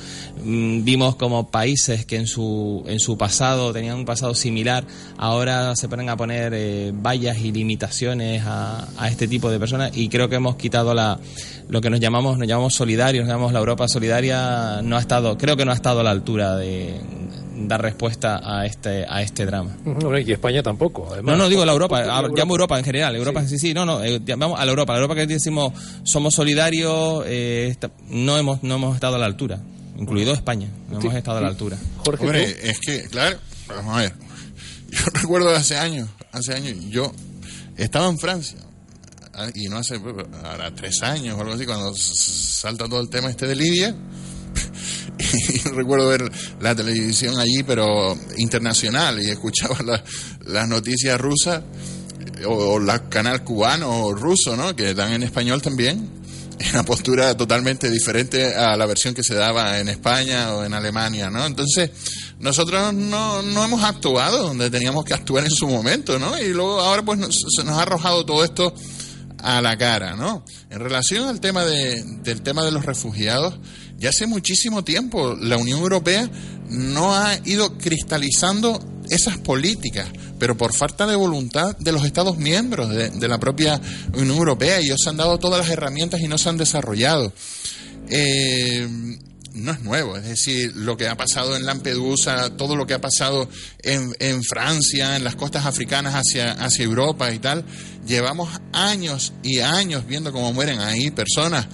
Mm, 0.45 0.85
vimos 0.85 1.17
como 1.17 1.51
países 1.51 2.07
que 2.07 2.17
en 2.17 2.27
su, 2.27 2.85
en 2.87 3.01
su 3.01 3.19
pasado 3.19 3.73
tenían 3.73 3.97
un 3.97 4.05
pasado 4.05 4.35
similar, 4.35 4.85
ahora 5.17 5.75
se 5.75 5.89
ponen 5.89 6.09
a 6.09 6.17
poner 6.17 6.53
eh, 6.55 6.93
vallas 6.95 7.39
y 7.39 7.51
limitaciones 7.51 8.43
a, 8.47 8.87
a 8.97 9.09
este 9.09 9.27
tipo 9.27 9.51
de 9.51 9.59
personas 9.59 9.91
y 9.97 10.09
creo 10.09 10.29
que 10.29 10.37
hemos 10.37 10.57
quitado 10.57 10.95
la, 10.95 11.19
lo 11.69 11.81
que 11.81 11.91
nos 11.91 12.01
llamamos, 12.01 12.39
nos 12.39 12.47
llamamos 12.47 12.75
solidarios, 12.75 13.25
nos 13.25 13.33
llamamos 13.33 13.53
la 13.53 13.59
Europa 13.59 13.89
solidaria, 13.89 14.81
no 14.83 14.97
ha 14.97 15.01
estado, 15.01 15.37
creo 15.37 15.57
que 15.57 15.65
no 15.65 15.73
ha 15.73 15.75
estado 15.75 16.01
a 16.01 16.05
la 16.05 16.11
altura 16.11 16.57
de 16.57 17.01
dar 17.57 17.81
respuesta 17.81 18.41
a 18.43 18.67
este 18.67 19.07
a 19.09 19.23
este 19.23 19.47
drama. 19.47 19.77
y 20.25 20.33
España 20.33 20.63
tampoco. 20.63 21.17
no, 21.23 21.37
no, 21.37 21.49
digo 21.49 21.65
la 21.65 21.73
Europa, 21.73 22.03
llamo 22.35 22.55
Europa 22.55 22.79
en 22.79 22.85
general. 22.85 23.17
Europa, 23.17 23.47
sí, 23.47 23.59
sí, 23.59 23.73
no, 23.73 23.85
no, 23.87 24.03
eh, 24.05 24.21
vamos 24.37 24.61
a 24.61 24.65
la 24.65 24.71
Europa. 24.71 24.93
La 24.93 24.99
Europa 24.99 25.15
que 25.15 25.27
decimos 25.27 25.73
somos 26.05 26.35
solidarios, 26.35 27.25
eh, 27.27 27.77
no, 28.09 28.37
hemos, 28.37 28.63
no 28.63 28.77
hemos 28.77 28.95
estado 28.95 29.17
a 29.17 29.19
la 29.19 29.27
altura, 29.27 29.59
incluido 29.97 30.35
España, 30.35 30.69
no 30.91 31.01
hemos 31.01 31.15
estado 31.15 31.39
a 31.39 31.41
la 31.41 31.49
altura. 31.49 31.79
Jorge, 32.05 32.25
Hombre, 32.25 32.57
es 32.63 32.79
que, 32.81 33.03
claro, 33.05 33.39
vamos 33.69 33.97
a 33.97 34.01
ver, 34.03 34.13
yo 34.91 35.05
recuerdo 35.15 35.51
hace 35.51 35.77
años, 35.77 36.09
hace 36.33 36.55
años, 36.55 36.77
yo 36.91 37.13
estaba 37.77 38.09
en 38.09 38.19
Francia, 38.19 38.59
ah, 39.35 39.49
y 39.55 39.69
no 39.69 39.79
hace, 39.79 40.01
ahora 40.45 40.75
tres 40.75 41.03
años 41.03 41.37
o 41.39 41.41
algo 41.41 41.55
así, 41.55 41.65
cuando 41.65 41.95
salta 41.95 42.87
todo 42.87 43.01
el 43.01 43.09
tema 43.09 43.31
este 43.31 43.47
de 43.47 43.55
Libia 43.55 43.95
y 45.49 45.59
recuerdo 45.71 46.09
ver 46.09 46.31
la 46.61 46.75
televisión 46.75 47.39
allí, 47.39 47.63
pero 47.67 48.17
internacional, 48.39 49.23
y 49.23 49.31
escuchaba 49.31 49.77
las 50.45 50.69
noticias 50.69 51.21
rusas 51.21 51.63
o, 52.47 52.79
el 52.79 53.09
canal 53.09 53.43
cubano 53.45 54.07
o 54.07 54.13
ruso, 54.15 54.57
¿no? 54.57 54.75
Que 54.75 54.95
dan 54.95 55.13
en 55.13 55.23
español 55.23 55.63
también. 55.63 56.27
Una 56.73 56.85
postura 56.85 57.37
totalmente 57.37 57.91
diferente 57.91 58.55
a 58.55 58.77
la 58.77 58.87
versión 58.87 59.15
que 59.15 59.23
se 59.23 59.35
daba 59.35 59.79
en 59.79 59.89
España 59.89 60.55
o 60.55 60.65
en 60.65 60.73
Alemania, 60.73 61.29
¿no? 61.29 61.45
Entonces, 61.45 61.91
nosotros 62.39 62.95
no, 62.95 63.43
no 63.43 63.65
hemos 63.65 63.85
actuado 63.85 64.49
donde 64.49 64.71
teníamos 64.71 65.05
que 65.05 65.13
actuar 65.13 65.45
en 65.45 65.51
su 65.51 65.69
momento, 65.69 66.19
¿no? 66.19 66.39
Y 66.39 66.49
luego 66.49 66.81
ahora 66.81 67.03
pues 67.03 67.21
se 67.57 67.63
nos 67.63 67.79
ha 67.79 67.83
arrojado 67.83 68.25
todo 68.25 68.43
esto 68.43 68.73
a 69.43 69.61
la 69.61 69.77
cara, 69.77 70.17
¿no? 70.17 70.45
En 70.71 70.81
relación 70.81 71.29
al 71.29 71.41
tema 71.41 71.65
de, 71.65 72.03
del 72.23 72.43
tema 72.43 72.65
de 72.65 72.73
los 72.73 72.87
refugiados, 72.87 73.59
ya 73.99 74.11
hace 74.11 74.27
muchísimo 74.27 74.85
tiempo 74.85 75.35
la 75.41 75.57
Unión 75.57 75.81
Europea 75.81 76.31
no 76.69 77.15
ha 77.15 77.39
ido 77.45 77.79
cristalizando 77.79 78.81
esas 79.09 79.39
políticas, 79.39 80.09
pero 80.39 80.57
por 80.57 80.75
falta 80.75 81.07
de 81.07 81.17
voluntad 81.17 81.77
de 81.79 81.93
los 81.93 82.05
Estados 82.05 82.39
miembros 82.39 82.91
de, 82.91 83.29
la 83.29 83.39
propia 83.39 83.81
Unión 84.15 84.37
Europea. 84.37 84.79
Ellos 84.79 85.07
han 85.07 85.17
dado 85.17 85.39
todas 85.39 85.61
las 85.61 85.71
herramientas 85.71 86.21
y 86.21 86.29
no 86.29 86.39
se 86.39 86.49
han 86.49 86.57
desarrollado. 86.57 87.33
Eh, 88.09 88.89
no 89.57 89.73
es 89.73 89.81
nuevo, 89.81 90.17
es 90.17 90.25
decir, 90.25 90.77
lo 90.77 90.97
que 90.97 91.09
ha 91.09 91.17
pasado 91.17 91.57
en 91.57 91.65
Lampedusa, 91.65 92.57
todo 92.57 92.77
lo 92.77 92.87
que 92.87 92.95
ha 92.95 93.01
pasado 93.01 93.49
en, 93.83 94.45
Francia, 94.45 95.17
en 95.17 95.25
las 95.25 95.35
costas 95.35 95.65
africanas 95.65 96.15
hacia, 96.15 96.53
hacia 96.53 96.85
Europa 96.85 97.33
y 97.33 97.39
tal, 97.39 97.65
llevamos 98.07 98.51
años 98.73 99.33
y 99.43 99.61
años 99.61 100.07
viendo 100.07 100.33
cómo 100.33 100.53
mueren 100.53 100.79
ahí 100.81 101.11
personas, 101.11 101.67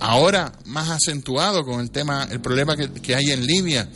ahora 0.00 0.52
más 0.64 0.88
acentuado 0.88 1.64
con 1.64 1.80
el 1.80 1.90
tema, 1.90 2.26
el 2.30 2.40
problema 2.40 2.74
que, 2.76 3.14
hay 3.14 3.30
en 3.30 3.46
Libia, 3.46 3.88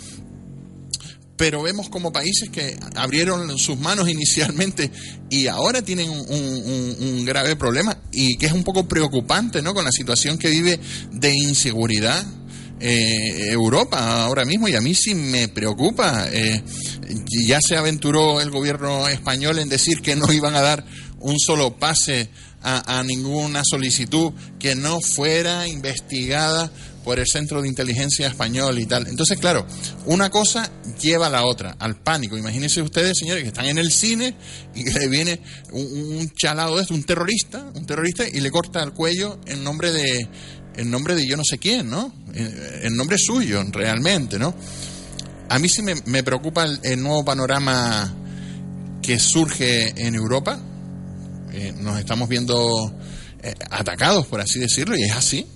pero 1.37 1.63
vemos 1.63 1.89
como 1.89 2.13
países 2.13 2.51
que 2.51 2.79
abrieron 2.95 3.59
sus 3.59 3.79
manos 3.79 4.09
inicialmente 4.11 4.91
y 5.31 5.47
ahora 5.47 5.81
tienen 5.81 6.11
un, 6.11 6.97
un, 7.01 7.25
grave 7.25 7.57
problema 7.57 7.97
y 8.13 8.37
que 8.37 8.47
es 8.47 8.53
un 8.53 8.65
poco 8.65 8.87
preocupante, 8.87 9.63
¿no? 9.63 9.73
Con 9.73 9.87
la 9.87 9.93
situación 9.93 10.37
que 10.37 10.51
vive 10.51 10.79
de 11.13 11.33
inseguridad 11.35 12.23
eh, 12.81 13.51
Europa 13.51 14.25
ahora 14.25 14.45
mismo 14.45 14.67
y 14.67 14.75
a 14.75 14.81
mí 14.81 14.95
sí 14.95 15.15
me 15.15 15.49
preocupa. 15.49 16.29
Eh, 16.33 16.63
ya 17.47 17.61
se 17.61 17.77
aventuró 17.77 18.41
el 18.41 18.51
gobierno 18.51 19.09
español 19.09 19.59
en 19.59 19.69
decir 19.69 20.01
que 20.01 20.17
no 20.17 20.33
iban 20.33 20.55
a 20.55 20.61
dar 20.61 20.85
un 21.21 21.39
solo 21.39 21.77
pase 21.77 22.31
a, 22.63 23.03
ninguna 23.05 23.63
solicitud 23.65 24.33
que 24.59 24.75
no 24.75 25.01
fuera 25.01 25.67
investigada 25.67 26.71
por 27.05 27.19
el 27.19 27.27
Centro 27.27 27.63
de 27.63 27.69
Inteligencia 27.69 28.29
Español 28.29 28.79
y 28.79 28.85
tal. 28.85 29.07
Entonces, 29.07 29.39
claro, 29.39 29.67
una 30.05 30.29
cosa 30.29 30.71
lleva 31.01 31.29
a 31.29 31.31
la 31.31 31.47
otra, 31.47 31.77
al 31.79 31.97
pánico. 31.97 32.37
Imagínense 32.37 32.83
ustedes, 32.83 33.19
señores, 33.19 33.43
que 33.43 33.49
están 33.49 33.65
en 33.67 33.79
el 33.79 33.91
cine 33.91 34.37
y 34.75 34.85
que 34.85 34.93
le 34.99 35.09
viene 35.09 35.41
un, 35.73 36.31
chalado 36.37 36.77
de 36.77 36.83
esto, 36.83 36.95
un 36.95 37.05
terrorista, 37.05 37.65
un 37.75 37.87
terrorista, 37.87 38.29
y 38.29 38.41
le 38.41 38.51
corta 38.51 38.83
el 38.83 38.93
cuello 38.93 39.39
en 39.47 39.65
nombre 39.65 39.93
de, 39.93 40.29
en 40.81 40.91
nombre 40.91 41.15
de 41.15 41.27
yo 41.27 41.37
no 41.37 41.45
sé 41.45 41.59
quién, 41.59 41.91
¿no? 41.91 42.13
En 42.35 42.97
nombre 42.97 43.19
suyo, 43.19 43.63
realmente, 43.71 44.39
¿no? 44.39 44.55
A 45.51 45.59
mí 45.59 45.69
sí 45.69 45.83
me, 45.83 46.23
preocupa 46.23 46.65
el, 46.83 47.03
nuevo 47.03 47.23
panorama 47.25 48.15
que 49.03 49.19
surge 49.19 49.93
en 50.07 50.15
Europa. 50.15 50.59
Eh, 51.53 51.75
nos 51.79 51.99
estamos 51.99 52.29
viendo 52.29 52.95
eh, 53.43 53.55
atacados, 53.71 54.27
por 54.27 54.41
así 54.41 54.59
decirlo, 54.59 54.97
y 54.97 55.03
es 55.03 55.13
así 55.13 55.47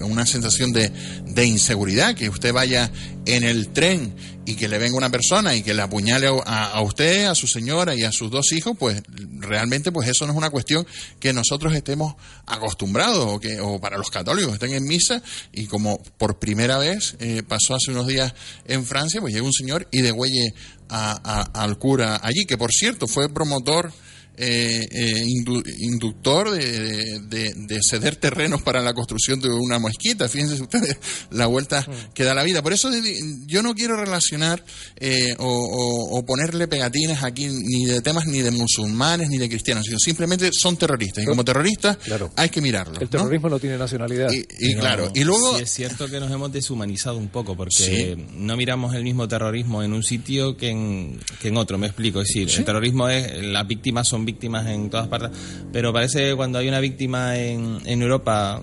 una 0.00 0.26
sensación 0.26 0.72
de, 0.72 0.90
de, 1.26 1.46
inseguridad, 1.46 2.14
que 2.14 2.28
usted 2.28 2.52
vaya 2.52 2.90
en 3.26 3.44
el 3.44 3.68
tren 3.68 4.14
y 4.46 4.56
que 4.56 4.68
le 4.68 4.78
venga 4.78 4.96
una 4.96 5.10
persona 5.10 5.54
y 5.54 5.62
que 5.62 5.74
le 5.74 5.82
apuñale 5.82 6.28
a, 6.44 6.80
usted, 6.82 7.26
a 7.26 7.34
su 7.34 7.46
señora 7.46 7.94
y 7.94 8.04
a 8.04 8.12
sus 8.12 8.30
dos 8.30 8.52
hijos, 8.52 8.76
pues 8.78 9.02
realmente 9.38 9.90
pues 9.90 10.08
eso 10.08 10.26
no 10.26 10.32
es 10.32 10.38
una 10.38 10.50
cuestión 10.50 10.86
que 11.18 11.32
nosotros 11.32 11.74
estemos 11.74 12.14
acostumbrados 12.46 13.26
o 13.26 13.40
que 13.40 13.60
o 13.60 13.80
para 13.80 13.96
los 13.96 14.10
católicos 14.10 14.54
estén 14.54 14.74
en 14.74 14.84
misa 14.84 15.22
y 15.52 15.66
como 15.66 15.98
por 16.18 16.38
primera 16.38 16.78
vez 16.78 17.16
eh, 17.20 17.42
pasó 17.46 17.74
hace 17.74 17.90
unos 17.90 18.06
días 18.06 18.34
en 18.66 18.84
Francia, 18.84 19.20
pues 19.20 19.32
llega 19.32 19.46
un 19.46 19.52
señor 19.52 19.88
y 19.90 20.02
degüelle 20.02 20.54
a, 20.88 21.62
al 21.62 21.78
cura 21.78 22.20
allí, 22.22 22.44
que 22.44 22.58
por 22.58 22.70
cierto 22.70 23.06
fue 23.06 23.28
promotor 23.28 23.92
eh, 24.36 24.86
eh 24.90 25.24
inductor 25.78 26.50
de, 26.50 27.20
de, 27.20 27.80
ceder 27.82 28.16
terrenos 28.16 28.62
para 28.62 28.80
la 28.80 28.94
construcción 28.94 29.40
de 29.40 29.48
una 29.48 29.78
mosquita. 29.78 30.28
Fíjense 30.28 30.62
ustedes 30.62 30.96
la 31.30 31.46
vuelta 31.46 31.86
que 32.14 32.24
da 32.24 32.34
la 32.34 32.42
vida. 32.42 32.62
Por 32.62 32.72
eso 32.72 32.90
yo 33.46 33.62
no 33.62 33.74
quiero 33.74 33.96
relacionar 33.96 34.64
eh, 34.96 35.34
o, 35.38 36.22
ponerle 36.26 36.68
pegatinas 36.68 37.22
aquí 37.22 37.46
ni 37.48 37.84
de 37.84 38.00
temas 38.00 38.26
ni 38.26 38.40
de 38.40 38.50
musulmanes 38.50 39.28
ni 39.28 39.38
de 39.38 39.48
cristianos, 39.48 39.84
sino 39.84 39.98
simplemente 39.98 40.50
son 40.52 40.76
terroristas. 40.76 41.24
Y 41.24 41.26
como 41.26 41.44
terroristas 41.44 41.98
hay 42.36 42.48
que 42.48 42.60
mirarlo. 42.60 43.00
El 43.00 43.08
terrorismo 43.08 43.48
no, 43.48 43.58
tiene 43.58 43.76
nacionalidad. 43.76 44.30
Y, 44.32 44.74
claro, 44.74 45.10
y 45.14 45.24
luego... 45.24 45.56
Sí 45.56 45.62
es 45.64 45.70
cierto 45.70 46.08
que 46.08 46.20
nos 46.20 46.30
hemos 46.30 46.52
deshumanizado 46.52 47.18
un 47.18 47.28
poco 47.28 47.56
porque 47.56 48.16
no 48.36 48.56
miramos 48.56 48.94
el 48.94 49.02
mismo 49.02 49.28
terrorismo 49.28 49.82
en 49.82 49.92
un 49.92 50.02
sitio 50.02 50.56
que 50.56 50.70
en, 50.70 51.20
que 51.40 51.48
en 51.48 51.56
otro. 51.56 51.78
Me 51.78 51.86
explico. 51.86 52.20
Es 52.20 52.28
decir, 52.28 52.48
el 52.58 52.64
terrorismo 52.64 53.08
es, 53.08 53.42
las 53.44 53.66
víctimas 53.66 54.08
son 54.08 54.23
víctimas 54.24 54.66
en 54.66 54.90
todas 54.90 55.08
partes, 55.08 55.30
pero 55.72 55.92
parece 55.92 56.30
que 56.30 56.34
cuando 56.34 56.58
hay 56.58 56.68
una 56.68 56.80
víctima 56.80 57.36
en, 57.38 57.78
en 57.84 58.02
Europa 58.02 58.60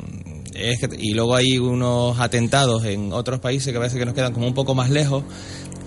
es 0.53 0.80
y 0.98 1.13
luego 1.13 1.36
hay 1.36 1.58
unos 1.58 2.20
atentados 2.20 2.86
en 2.86 3.13
otros 3.13 3.39
países 3.39 3.72
que 3.72 3.80
parece 3.80 3.98
que 3.98 4.06
nos 4.06 4.13
quedan 4.13 4.34
como 4.34 4.48
un 4.48 4.53
poco 4.53 4.75
más 4.75 4.89
lejos, 4.89 5.24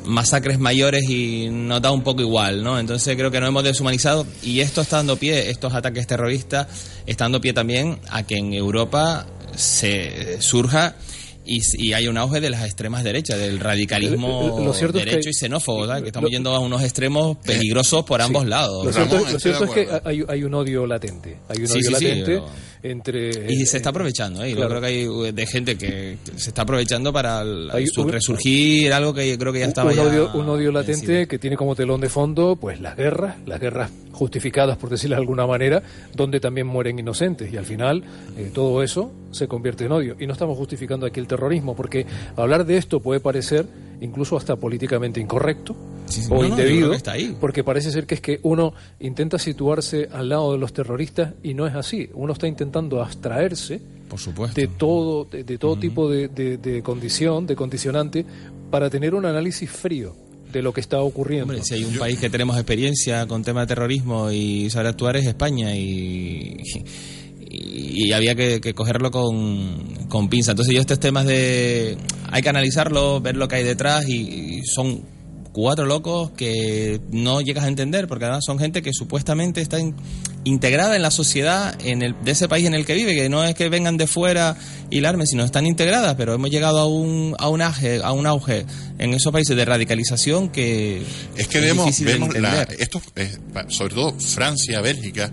masacres 0.04 0.58
mayores 0.58 1.08
y 1.08 1.48
nos 1.50 1.80
da 1.82 1.90
un 1.90 2.02
poco 2.02 2.22
igual, 2.22 2.62
¿no? 2.62 2.78
Entonces 2.78 3.16
creo 3.16 3.30
que 3.30 3.40
nos 3.40 3.48
hemos 3.48 3.64
deshumanizado 3.64 4.26
y 4.42 4.60
esto 4.60 4.80
está 4.80 4.96
dando 4.96 5.16
pie, 5.16 5.50
estos 5.50 5.74
ataques 5.74 6.06
terroristas, 6.06 6.66
está 7.06 7.24
dando 7.24 7.40
pie 7.40 7.52
también 7.52 7.98
a 8.10 8.22
que 8.22 8.36
en 8.36 8.52
Europa 8.52 9.26
se 9.54 10.40
surja 10.40 10.96
y, 11.46 11.92
hay 11.92 12.08
un 12.08 12.16
auge 12.16 12.40
de 12.40 12.50
las 12.50 12.64
extremas 12.64 13.04
derechas, 13.04 13.38
del 13.38 13.60
radicalismo 13.60 14.72
derecho 14.92 15.28
y 15.28 15.34
xenófobo, 15.34 15.86
que 16.02 16.06
estamos 16.06 16.30
yendo 16.30 16.54
a 16.54 16.58
unos 16.58 16.82
extremos 16.82 17.36
peligrosos 17.38 18.04
por 18.04 18.22
ambos 18.22 18.46
lados. 18.46 18.86
Lo 18.86 18.92
cierto, 19.38 19.64
es 19.64 19.70
que 19.70 19.88
hay, 20.04 20.44
un 20.44 20.54
odio 20.54 20.86
latente, 20.86 21.38
hay 21.48 21.64
un 21.64 21.70
odio 21.70 21.90
latente 21.90 22.42
entre... 22.84 23.46
Y 23.48 23.64
se 23.64 23.78
está 23.78 23.88
aprovechando, 23.88 24.44
¿eh? 24.44 24.54
yo 24.54 24.68
creo 24.68 24.80
que 24.80 24.86
hay 24.86 25.08
uh, 25.08 25.32
de 25.32 25.46
gente 25.46 25.76
que 25.76 26.18
se 26.36 26.50
está 26.50 26.62
aprovechando 26.62 27.12
para 27.12 27.42
resurgir 27.42 28.92
algo 28.92 29.14
que 29.14 29.38
creo 29.38 29.52
que 29.54 29.60
ya 29.60 29.66
estaba 29.66 29.90
un 29.90 29.98
odio, 29.98 30.30
un 30.34 30.48
odio 30.50 30.70
latente 30.70 31.26
que 31.26 31.38
tiene 31.38 31.56
como 31.56 31.74
telón 31.74 32.02
de 32.02 32.10
fondo 32.10 32.56
pues 32.56 32.80
las 32.80 32.94
guerras, 32.94 33.36
las 33.46 33.58
guerras 33.58 33.90
justificadas 34.12 34.76
por 34.76 34.90
decirlo 34.90 35.16
de 35.16 35.22
alguna 35.22 35.46
manera, 35.46 35.82
donde 36.14 36.40
también 36.40 36.66
mueren 36.66 36.98
inocentes 36.98 37.50
y 37.50 37.56
al 37.56 37.64
final 37.64 38.04
eh, 38.36 38.50
todo 38.52 38.82
eso 38.82 39.10
se 39.30 39.48
convierte 39.48 39.86
en 39.86 39.92
odio. 39.92 40.16
Y 40.20 40.26
no 40.26 40.34
estamos 40.34 40.56
justificando 40.56 41.06
aquí 41.06 41.20
el 41.20 41.26
terrorismo, 41.26 41.74
porque 41.74 42.06
hablar 42.36 42.66
de 42.66 42.76
esto 42.76 43.00
puede 43.00 43.20
parecer 43.20 43.66
incluso 44.04 44.36
hasta 44.36 44.56
políticamente 44.56 45.20
incorrecto 45.20 45.74
o 46.30 46.44
indebido, 46.44 46.92
porque 47.40 47.64
parece 47.64 47.90
ser 47.90 48.06
que 48.06 48.14
es 48.14 48.20
que 48.20 48.38
uno 48.42 48.74
intenta 49.00 49.38
situarse 49.38 50.08
al 50.12 50.28
lado 50.28 50.52
de 50.52 50.58
los 50.58 50.72
terroristas 50.72 51.34
y 51.42 51.54
no 51.54 51.66
es 51.66 51.74
así. 51.74 52.10
Uno 52.14 52.34
está 52.34 52.46
intentando 52.46 53.02
abstraerse 53.02 53.80
Por 54.08 54.20
supuesto. 54.20 54.60
de 54.60 54.68
todo, 54.68 55.24
de, 55.24 55.58
todo 55.58 55.76
tipo 55.76 56.08
de, 56.08 56.28
de, 56.28 56.82
condición, 56.82 57.46
de 57.46 57.56
condicionante, 57.56 58.24
para 58.70 58.90
tener 58.90 59.14
un 59.14 59.24
análisis 59.24 59.70
frío 59.70 60.14
de 60.52 60.62
lo 60.62 60.72
que 60.72 60.80
está 60.80 61.00
ocurriendo. 61.00 61.46
Hombre, 61.46 61.64
si 61.64 61.74
hay 61.74 61.84
un 61.84 61.96
país 61.96 62.18
que 62.18 62.30
tenemos 62.30 62.56
experiencia 62.56 63.26
con 63.26 63.42
tema 63.42 63.62
de 63.62 63.66
terrorismo 63.66 64.30
y 64.30 64.70
sabe 64.70 64.88
actuar 64.88 65.16
es 65.16 65.26
España 65.26 65.74
y 65.74 66.58
y, 67.54 68.12
había 68.12 68.34
que, 68.34 68.74
cogerlo 68.74 69.10
con, 69.10 70.06
con, 70.08 70.28
pinza. 70.28 70.52
Entonces 70.52 70.74
yo 70.74 70.80
estos 70.80 71.00
temas 71.00 71.26
de... 71.26 71.96
hay 72.30 72.42
que 72.42 72.48
analizarlo, 72.48 73.20
ver 73.20 73.36
lo 73.36 73.48
que 73.48 73.56
hay 73.56 73.64
detrás 73.64 74.08
y, 74.08 74.62
son 74.64 75.02
cuatro 75.52 75.86
locos 75.86 76.32
que 76.32 77.00
no 77.12 77.40
llegas 77.40 77.64
a 77.64 77.68
entender 77.68 78.08
porque 78.08 78.24
además 78.24 78.44
son 78.44 78.58
gente 78.58 78.82
que 78.82 78.92
supuestamente 78.92 79.60
está 79.60 79.78
integrada 80.42 80.96
en 80.96 81.02
la 81.02 81.12
sociedad 81.12 81.78
en 81.84 82.02
el, 82.02 82.16
de 82.24 82.32
ese 82.32 82.48
país 82.48 82.66
en 82.66 82.74
el 82.74 82.84
que 82.84 82.94
vive, 82.94 83.14
que 83.14 83.28
no 83.28 83.44
es 83.44 83.54
que 83.54 83.68
vengan 83.68 83.96
de 83.96 84.08
fuera 84.08 84.56
y 84.90 85.00
larmen, 85.00 85.28
sino 85.28 85.44
están 85.44 85.64
integradas, 85.64 86.16
pero 86.16 86.34
hemos 86.34 86.50
llegado 86.50 86.80
a 86.80 86.86
un, 86.86 87.36
a 87.38 87.48
un, 87.48 87.62
auge, 87.62 88.00
a 88.02 88.10
un 88.10 88.26
auge 88.26 88.66
en 88.98 89.14
esos 89.14 89.32
países 89.32 89.56
de 89.56 89.64
radicalización 89.64 90.48
que 90.48 91.04
es 91.36 91.46
que 91.46 91.60
vemos, 91.60 92.00
vemos 92.00 92.36
la, 92.36 92.62
esto, 92.62 93.00
sobre 93.68 93.94
todo 93.94 94.18
Francia, 94.18 94.80
Bélgica, 94.80 95.32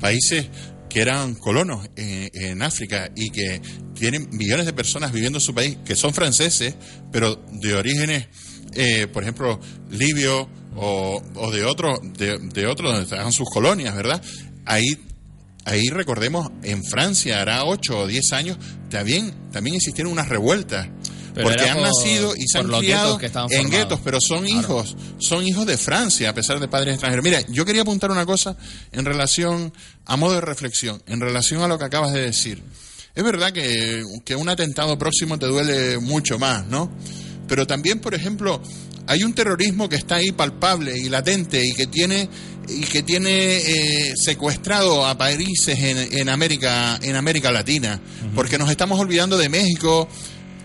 países 0.00 0.48
que 0.92 1.00
eran 1.00 1.34
colonos 1.34 1.88
en, 1.96 2.60
África 2.60 3.10
y 3.16 3.30
que 3.30 3.62
tienen 3.94 4.28
millones 4.30 4.66
de 4.66 4.74
personas 4.74 5.10
viviendo 5.10 5.38
en 5.38 5.40
su 5.40 5.54
país, 5.54 5.78
que 5.86 5.96
son 5.96 6.12
franceses, 6.12 6.74
pero 7.10 7.36
de 7.50 7.74
orígenes, 7.74 8.28
eh, 8.74 9.06
por 9.06 9.22
ejemplo, 9.22 9.58
libio 9.90 10.50
o, 10.76 11.50
de 11.50 11.64
otro, 11.64 11.98
de, 12.02 12.38
de 12.38 12.66
otro 12.66 12.88
donde 12.88 13.04
estaban 13.04 13.32
sus 13.32 13.48
colonias, 13.48 13.96
¿verdad? 13.96 14.22
Ahí 14.66 14.98
ahí 15.64 15.88
recordemos, 15.88 16.50
en 16.62 16.84
Francia, 16.84 17.40
hará 17.40 17.64
8 17.64 17.98
o 17.98 18.06
10 18.06 18.32
años, 18.32 18.58
también, 18.90 19.50
también 19.50 19.76
existieron 19.76 20.12
unas 20.12 20.28
revueltas 20.28 20.88
porque 21.40 21.68
han 21.68 21.80
nacido 21.80 22.34
y 22.36 22.46
se 22.46 22.58
han 22.58 22.68
criado 22.68 23.18
en 23.50 23.70
guetos, 23.70 24.00
pero 24.04 24.20
son 24.20 24.46
hijos, 24.46 24.96
son 25.18 25.46
hijos 25.46 25.66
de 25.66 25.78
Francia, 25.78 26.30
a 26.30 26.34
pesar 26.34 26.60
de 26.60 26.68
padres 26.68 26.94
extranjeros. 26.94 27.24
Mira, 27.24 27.40
yo 27.48 27.64
quería 27.64 27.82
apuntar 27.82 28.10
una 28.10 28.26
cosa 28.26 28.56
en 28.92 29.04
relación, 29.04 29.72
a 30.04 30.16
modo 30.16 30.34
de 30.34 30.40
reflexión, 30.40 31.02
en 31.06 31.20
relación 31.20 31.62
a 31.62 31.68
lo 31.68 31.78
que 31.78 31.84
acabas 31.84 32.12
de 32.12 32.20
decir. 32.20 32.62
Es 33.14 33.24
verdad 33.24 33.52
que, 33.52 34.02
que 34.24 34.36
un 34.36 34.48
atentado 34.48 34.98
próximo 34.98 35.38
te 35.38 35.46
duele 35.46 35.98
mucho 35.98 36.38
más, 36.38 36.66
¿no? 36.66 36.90
Pero 37.46 37.66
también, 37.66 38.00
por 38.00 38.14
ejemplo, 38.14 38.62
hay 39.06 39.24
un 39.24 39.32
terrorismo 39.32 39.88
que 39.88 39.96
está 39.96 40.16
ahí 40.16 40.32
palpable 40.32 40.96
y 40.96 41.08
latente 41.08 41.64
y 41.64 41.72
que 41.72 41.86
tiene 41.86 42.28
y 42.68 42.82
que 42.82 43.02
tiene 43.02 43.56
eh, 43.56 44.14
secuestrado 44.16 45.04
a 45.04 45.18
países 45.18 45.78
en, 45.78 46.18
en, 46.18 46.28
América 46.28 46.98
en 47.02 47.16
América 47.16 47.50
Latina 47.50 48.00
porque 48.34 48.58
nos 48.58 48.70
estamos 48.70 49.00
olvidando 49.00 49.36
de 49.36 49.48
México 49.48 50.08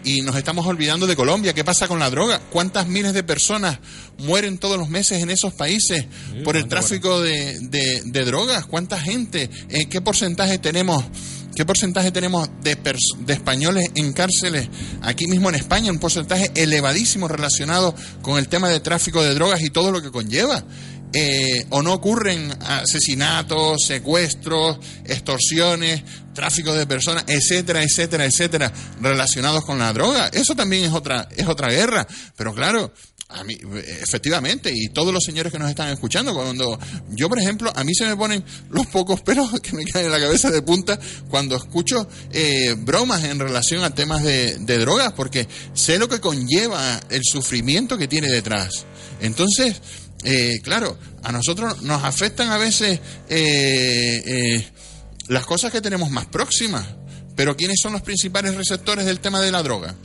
y 0.07 0.21
nos 0.21 0.37
estamos 0.37 0.65
olvidando 0.65 1.05
de 1.05 1.17
Colombia. 1.17 1.53
¿Qué 1.53 1.65
pasa 1.65 1.89
con 1.89 1.99
la 1.99 2.09
droga? 2.09 2.39
¿Cuántas 2.49 2.87
miles 2.87 3.13
de 3.13 3.23
personas 3.23 3.77
mueren 4.19 4.57
todos 4.57 4.77
los 4.77 4.87
meses 4.87 5.21
en 5.21 5.29
esos 5.29 5.53
países 5.53 6.05
por 6.45 6.55
el 6.55 6.67
tráfico 6.69 7.19
de, 7.19 7.59
de, 8.05 8.25
drogas? 8.25 8.65
¿Cuánta 8.65 8.97
gente? 8.97 9.49
Eh, 9.67 9.87
¿Qué 9.89 9.99
porcentaje 9.99 10.59
tenemos? 10.59 11.03
¿Qué 11.57 11.65
porcentaje 11.65 12.11
tenemos 12.11 12.47
de, 12.63 12.75
de, 13.25 13.33
españoles 13.33 13.89
en 13.95 14.13
cárceles 14.13 14.69
aquí 15.01 15.27
mismo 15.27 15.49
en 15.49 15.55
España? 15.55 15.91
Un 15.91 15.99
porcentaje 15.99 16.51
elevadísimo 16.55 17.27
relacionado 17.27 17.93
con 18.21 18.37
el 18.37 18.47
tema 18.47 18.69
de 18.69 18.79
tráfico 18.79 19.21
de 19.21 19.33
drogas 19.33 19.61
y 19.61 19.69
todo 19.69 19.91
lo 19.91 20.01
que 20.01 20.11
conlleva. 20.11 20.63
Eh, 21.13 21.65
o 21.69 21.81
no 21.81 21.93
ocurren 21.93 22.51
asesinatos, 22.61 23.85
secuestros, 23.85 24.77
extorsiones, 25.05 26.03
tráfico 26.33 26.73
de 26.73 26.85
personas, 26.85 27.23
etcétera, 27.27 27.81
etcétera, 27.81 28.25
etcétera, 28.25 28.73
relacionados 29.01 29.63
con 29.63 29.79
la 29.79 29.93
droga. 29.93 30.27
Eso 30.27 30.55
también 30.55 30.83
es 30.83 30.91
otra, 30.91 31.27
es 31.35 31.47
otra 31.47 31.69
guerra. 31.69 32.05
Pero 32.35 32.53
claro, 32.53 32.91
a 33.29 33.43
mí, 33.43 33.57
efectivamente, 34.01 34.71
y 34.73 34.89
todos 34.89 35.13
los 35.13 35.23
señores 35.23 35.51
que 35.51 35.59
nos 35.59 35.69
están 35.69 35.89
escuchando, 35.89 36.33
cuando 36.33 36.79
yo, 37.09 37.27
por 37.27 37.39
ejemplo, 37.39 37.71
a 37.75 37.83
mí 37.83 37.93
se 37.93 38.05
me 38.05 38.15
ponen 38.15 38.43
los 38.69 38.87
pocos 38.87 39.21
pelos 39.21 39.49
que 39.61 39.75
me 39.75 39.83
caen 39.85 40.05
en 40.05 40.11
la 40.11 40.19
cabeza 40.19 40.49
de 40.49 40.61
punta 40.61 40.99
cuando 41.29 41.55
escucho 41.55 42.07
eh, 42.31 42.75
bromas 42.77 43.23
en 43.23 43.39
relación 43.39 43.83
a 43.83 43.93
temas 43.93 44.23
de, 44.23 44.57
de 44.59 44.77
drogas, 44.77 45.13
porque 45.13 45.47
sé 45.73 45.99
lo 45.99 46.07
que 46.07 46.21
conlleva 46.21 46.99
el 47.09 47.21
sufrimiento 47.23 47.97
que 47.97 48.07
tiene 48.07 48.29
detrás. 48.29 48.85
Entonces, 49.19 49.81
eh, 50.24 50.59
claro, 50.63 50.97
a 51.24 51.31
nosotros 51.31 51.83
nos 51.83 52.03
afectan 52.03 52.50
a 52.50 52.57
veces 52.57 53.00
eh, 53.29 54.24
eh, 54.25 54.67
las 55.27 55.45
cosas 55.45 55.71
que 55.71 55.81
tenemos 55.81 56.09
más 56.09 56.25
próximas, 56.25 56.86
pero 57.36 57.55
¿quiénes 57.55 57.77
son 57.81 57.93
los 57.93 58.01
principales 58.01 58.55
receptores 58.55 59.05
del 59.05 59.19
tema 59.19 59.41
de 59.41 59.51
la 59.51 59.62
droga? 59.62 59.95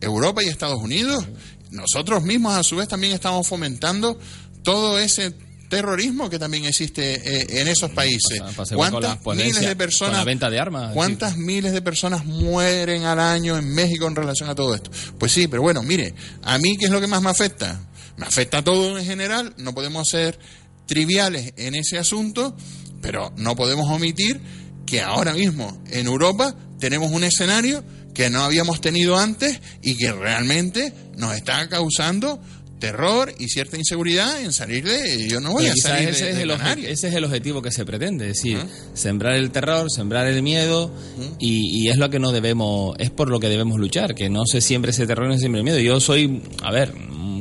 Europa 0.00 0.42
y 0.42 0.48
Estados 0.48 0.80
Unidos. 0.80 1.24
Nosotros 1.70 2.22
mismos, 2.22 2.54
a 2.54 2.62
su 2.62 2.76
vez, 2.76 2.88
también 2.88 3.14
estamos 3.14 3.46
fomentando 3.46 4.18
todo 4.62 4.98
ese 4.98 5.34
terrorismo 5.70 6.28
que 6.28 6.38
también 6.38 6.66
existe 6.66 7.60
en 7.60 7.66
esos 7.66 7.90
países. 7.92 8.42
¿Cuántas 8.74 9.24
miles 9.24 9.60
de 9.60 9.74
personas, 9.74 10.22
venta 10.26 10.50
de 10.50 10.60
armas, 10.60 10.92
cuántas 10.92 11.38
miles 11.38 11.72
de 11.72 11.80
personas 11.80 12.26
mueren 12.26 13.04
al 13.04 13.18
año 13.18 13.56
en 13.56 13.72
México 13.74 14.06
en 14.06 14.16
relación 14.16 14.50
a 14.50 14.54
todo 14.54 14.74
esto? 14.74 14.90
Pues 15.18 15.32
sí, 15.32 15.48
pero 15.48 15.62
bueno, 15.62 15.82
mire, 15.82 16.14
a 16.42 16.58
mí 16.58 16.76
qué 16.76 16.86
es 16.86 16.90
lo 16.90 17.00
que 17.00 17.06
más 17.06 17.22
me 17.22 17.30
afecta 17.30 17.80
me 18.16 18.26
afecta 18.26 18.58
a 18.58 18.64
todo 18.64 18.98
en 18.98 19.04
general, 19.04 19.54
no 19.56 19.74
podemos 19.74 20.08
ser 20.08 20.38
triviales 20.86 21.54
en 21.56 21.74
ese 21.74 21.98
asunto, 21.98 22.56
pero 23.00 23.32
no 23.36 23.56
podemos 23.56 23.90
omitir 23.90 24.40
que 24.86 25.00
ahora 25.00 25.32
mismo 25.32 25.82
en 25.90 26.06
Europa 26.06 26.54
tenemos 26.78 27.10
un 27.12 27.24
escenario 27.24 27.84
que 28.14 28.28
no 28.28 28.42
habíamos 28.42 28.80
tenido 28.80 29.18
antes 29.18 29.60
y 29.82 29.96
que 29.96 30.12
realmente 30.12 30.92
nos 31.16 31.34
está 31.34 31.68
causando 31.68 32.40
terror 32.78 33.32
y 33.38 33.46
cierta 33.46 33.76
inseguridad 33.76 34.42
en 34.42 34.52
salir 34.52 34.84
de 34.84 35.28
yo 35.28 35.40
no 35.40 35.52
voy 35.52 35.66
a 35.66 35.76
salir 35.76 36.08
ese, 36.08 36.30
es 36.30 36.38
el 36.38 36.50
ese 36.84 37.08
es 37.08 37.14
el 37.14 37.24
objetivo 37.24 37.62
que 37.62 37.70
se 37.70 37.84
pretende 37.84 38.28
es 38.28 38.38
decir 38.38 38.58
sembrar 38.92 39.34
el 39.34 39.52
terror 39.52 39.86
sembrar 39.88 40.26
el 40.26 40.42
miedo 40.42 40.92
y, 41.38 41.84
y, 41.84 41.90
es 41.90 41.96
lo 41.96 42.10
que 42.10 42.18
no 42.18 42.32
debemos 42.32 42.96
es 42.98 43.10
por 43.10 43.30
lo 43.30 43.38
que 43.38 43.48
debemos 43.48 43.78
luchar 43.78 44.16
que 44.16 44.28
no 44.28 44.46
se 44.46 44.60
siembre 44.60 44.90
ese 44.90 45.06
terror 45.06 45.28
no 45.28 45.34
se 45.34 45.38
siembre 45.38 45.60
el 45.60 45.64
miedo. 45.64 45.78
Yo 45.78 46.00
soy 46.00 46.42
a 46.60 46.72
ver 46.72 46.92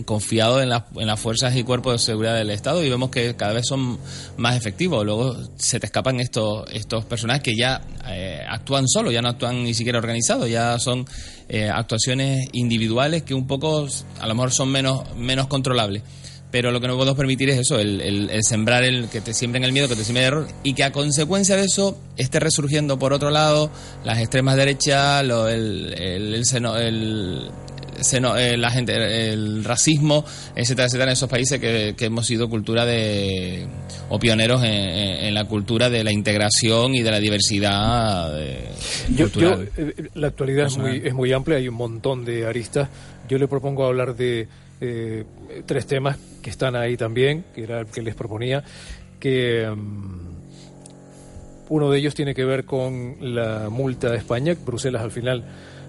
confiado 0.06 0.62
en, 0.62 0.72
en 0.72 1.08
las 1.08 1.20
fuerzas 1.20 1.56
y 1.56 1.64
cuerpos 1.64 1.94
de 1.94 2.00
seguridad 2.00 2.36
del 2.36 2.50
Estado 2.50 2.84
y 2.84 2.90
vemos 2.90 3.10
que 3.10 3.36
cada 3.36 3.54
vez 3.54 3.66
son 3.68 3.98
más 4.38 4.56
efectivos. 4.56 5.06
Luego 5.06 5.38
se 5.58 5.80
te 5.80 5.86
escapan 5.86 6.20
estos, 6.20 6.66
estos 6.72 7.06
personajes 7.06 7.44
que 7.44 7.56
ya 7.56 7.82
eh, 8.08 8.42
actúan 8.48 8.88
solo, 8.88 9.12
ya 9.12 9.22
no 9.22 9.30
actúan 9.30 9.64
ni 9.64 9.74
siquiera 9.74 10.00
organizados, 10.00 10.50
ya 10.50 10.78
son 10.80 11.06
eh, 11.50 11.70
actuaciones 11.70 12.48
individuales 12.54 13.24
que 13.24 13.34
un 13.34 13.48
poco 13.48 13.88
a 14.20 14.28
lo 14.28 14.36
mejor 14.36 14.52
son 14.52 14.70
menos, 14.70 15.16
menos 15.16 15.48
controlables 15.48 16.04
pero 16.52 16.72
lo 16.72 16.82
que 16.82 16.88
no 16.88 16.96
podemos 16.96 17.18
permitir 17.18 17.50
es 17.50 17.60
eso, 17.60 17.80
el, 17.80 18.30
sembrar 18.44 18.84
el 18.84 19.08
que 19.08 19.22
te 19.22 19.34
siembren 19.34 19.64
el 19.64 19.72
miedo, 19.72 19.88
que 19.88 19.96
te 19.96 20.04
siembren 20.04 20.26
el 20.26 20.34
error 20.34 20.48
y 20.64 20.74
que 20.74 20.84
a 20.84 20.92
consecuencia 20.92 21.56
de 21.56 21.64
eso 21.64 21.98
esté 22.18 22.40
resurgiendo 22.40 23.00
por 23.00 23.14
otro 23.14 23.32
lado 23.32 23.72
las 24.04 24.20
extremas 24.20 24.58
derechas, 24.58 25.24
el, 25.24 25.94
el, 25.98 27.52
el, 28.14 28.26
eh, 28.38 28.58
la 28.58 28.72
gente, 28.72 29.32
el 29.32 29.64
racismo, 29.64 30.26
etcétera, 30.56 30.88
etcétera, 30.88 31.12
en 31.12 31.14
esos 31.14 31.30
países 31.30 31.60
que, 31.60 31.96
hemos 32.00 32.26
sido 32.26 32.50
cultura 32.50 32.86
de, 32.86 33.68
o 34.10 34.20
pioneros 34.20 34.64
en, 34.64 35.34
la 35.34 35.46
cultura 35.46 35.90
de 35.90 36.04
la 36.04 36.12
integración 36.12 36.94
y 36.96 37.02
de 37.02 37.12
la 37.12 37.20
diversidad 37.20 38.42
eh, 38.42 38.70
cultural. 39.18 39.70
Eh, 39.78 39.94
la 40.16 40.28
actualidad 40.28 40.68
es 40.68 40.78
muy, 40.78 41.02
es 41.04 41.14
muy 41.14 41.32
amplia, 41.32 41.58
hay 41.58 41.68
un 41.68 41.76
montón 41.76 42.26
de 42.26 42.46
aristas. 42.46 42.90
Yo 43.30 43.38
le 43.38 43.48
propongo 43.48 43.86
hablar 43.86 44.16
de 44.16 44.48
tres 45.66 45.86
temas 45.86 46.18
que 46.42 46.50
están 46.50 46.76
ahí 46.76 46.98
también, 46.98 47.46
que 47.54 47.64
era 47.64 47.80
el 47.80 47.88
que 47.88 48.02
les 48.02 48.16
proponía, 48.16 48.64
que... 49.20 49.70
Mm, 49.70 50.32
uno 51.72 51.90
de 51.90 52.00
ellos 52.00 52.14
tiene 52.14 52.36
que 52.36 52.44
ver 52.44 52.66
con 52.66 53.16
la 53.22 53.70
multa 53.70 54.10
de 54.10 54.18
España. 54.18 54.54
Bruselas 54.66 55.02
al 55.04 55.12
final 55.12 55.46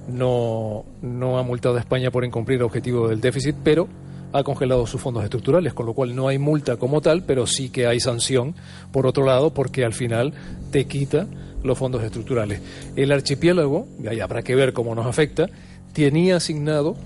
no, 0.08 0.84
no 1.00 1.38
ha 1.38 1.42
multado 1.42 1.76
a 1.76 1.80
España 1.80 2.10
por 2.10 2.24
incumplir 2.24 2.58
el 2.58 2.64
objetivo 2.64 3.08
del 3.08 3.20
déficit, 3.20 3.56
pero 3.62 3.88
ha 4.32 4.42
congelado 4.42 4.86
sus 4.86 5.00
fondos 5.00 5.24
estructurales, 5.24 5.74
con 5.74 5.86
lo 5.86 5.94
cual 5.94 6.14
no 6.14 6.28
hay 6.28 6.38
multa 6.38 6.76
como 6.76 7.00
tal, 7.00 7.22
pero 7.24 7.46
sí 7.46 7.68
que 7.68 7.86
hay 7.86 8.00
sanción, 8.00 8.54
por 8.90 9.06
otro 9.06 9.24
lado, 9.24 9.52
porque 9.52 9.84
al 9.84 9.92
final 9.92 10.32
te 10.70 10.86
quita 10.86 11.26
los 11.62 11.78
fondos 11.78 12.02
estructurales. 12.02 12.60
El 12.96 13.12
archipiélago, 13.12 13.86
y 14.02 14.08
ahí 14.08 14.20
habrá 14.20 14.42
que 14.42 14.54
ver 14.54 14.72
cómo 14.72 14.94
nos 14.94 15.06
afecta, 15.06 15.48
tenía 15.92 16.36
asignado, 16.36 16.96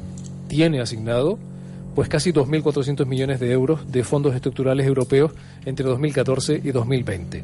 tiene 0.49 0.81
asignado 0.81 1.39
pues 1.97 2.11
casi 2.11 2.31
2.400 2.31 3.07
millones 3.07 3.41
de 3.41 3.51
euros 3.51 3.91
de 3.91 4.05
fondos 4.05 4.35
estructurales 4.35 4.87
europeos 4.87 5.33
entre 5.65 5.87
2014 5.87 6.61
y 6.63 6.71
2020. 6.71 7.43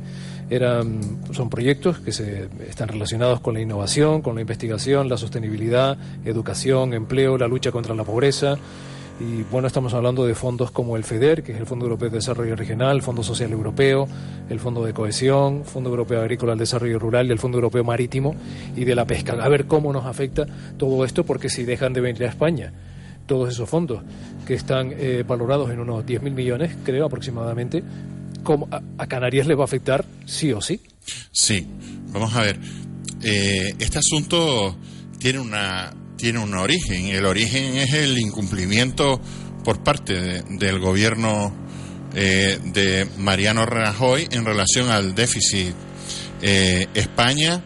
Eran, 0.51 1.01
son 1.33 1.49
proyectos 1.49 2.01
que 2.01 2.13
se, 2.13 2.51
están 2.69 2.89
relacionados 2.89 3.41
con 3.41 3.55
la 3.55 3.63
innovación, 3.63 4.21
con 4.21 4.35
la 4.35 4.43
investigación, 4.43 5.09
la 5.09 5.17
sostenibilidad, 5.17 5.97
educación, 6.27 6.93
empleo, 6.93 7.39
la 7.39 7.49
lucha 7.49 7.73
contra 7.73 7.95
la 7.95 8.05
pobreza. 8.05 8.59
Y 9.19 9.43
bueno, 9.51 9.69
estamos 9.69 9.95
hablando 9.95 10.27
de 10.27 10.35
fondos 10.35 10.71
como 10.71 10.99
el 10.99 11.05
FEDER, 11.05 11.43
que 11.43 11.53
es 11.53 11.59
el 11.59 11.65
Fondo 11.65 11.87
Europeo 11.87 12.11
de 12.11 12.17
Desarrollo 12.17 12.55
Regional, 12.55 12.97
el 12.97 13.03
Fondo 13.03 13.23
Social 13.23 13.53
Europeo, 13.53 14.07
el 14.51 14.61
Fondo 14.61 14.85
de 14.85 14.93
Cohesión, 14.93 15.65
Fondo 15.65 15.89
Europeo 15.89 16.21
Agrícola 16.21 16.53
al 16.53 16.59
Desarrollo 16.59 16.99
Rural 16.99 17.31
el 17.31 17.39
Fondo 17.39 17.57
Europeo 17.57 17.85
Marítimo 17.85 18.35
y 18.77 18.85
de 18.85 18.95
la 18.95 19.07
Pesca. 19.07 19.33
A 19.33 19.49
ver 19.49 19.65
cómo 19.65 19.95
nos 19.95 20.05
afecta 20.05 20.45
todo 20.77 21.07
esto, 21.07 21.25
porque 21.25 21.49
si 21.49 21.65
dejan 21.65 21.95
de 21.95 22.03
venir 22.03 22.25
a 22.25 22.29
España 22.29 22.75
todos 23.27 23.51
esos 23.51 23.69
fondos, 23.69 24.03
que 24.47 24.55
están 24.55 24.93
eh, 24.93 25.25
valorados 25.27 25.71
en 25.71 25.81
unos 25.81 26.05
10.000 26.05 26.33
millones, 26.33 26.77
creo 26.85 27.07
aproximadamente, 27.07 27.83
¿cómo 28.43 28.69
a, 28.71 29.07
Canarias 29.07 29.47
le 29.47 29.55
va 29.55 29.63
a 29.63 29.65
afectar 29.65 30.05
sí 30.27 30.53
o 30.53 30.61
sí? 30.61 30.81
Sí, 31.31 31.67
vamos 32.13 32.35
a 32.35 32.43
ver. 32.43 32.59
Eh, 33.23 33.75
este 33.79 33.99
asunto 33.99 34.77
tiene 35.19 35.41
una 35.41 35.93
tiene 36.17 36.39
un 36.39 36.55
origen. 36.55 37.07
El 37.07 37.27
origen 37.27 37.77
es 37.77 37.93
el 37.95 38.17
incumplimiento 38.17 39.21
por 39.65 39.83
parte 39.83 40.43
del 40.51 40.79
gobierno 40.79 41.53
eh, 42.15 42.59
de 42.73 43.09
Mariano 43.19 43.67
Rajoy 43.67 44.29
en 44.31 44.45
relación 44.45 44.91
al 44.91 45.15
déficit. 45.15 45.75
España 46.41 47.63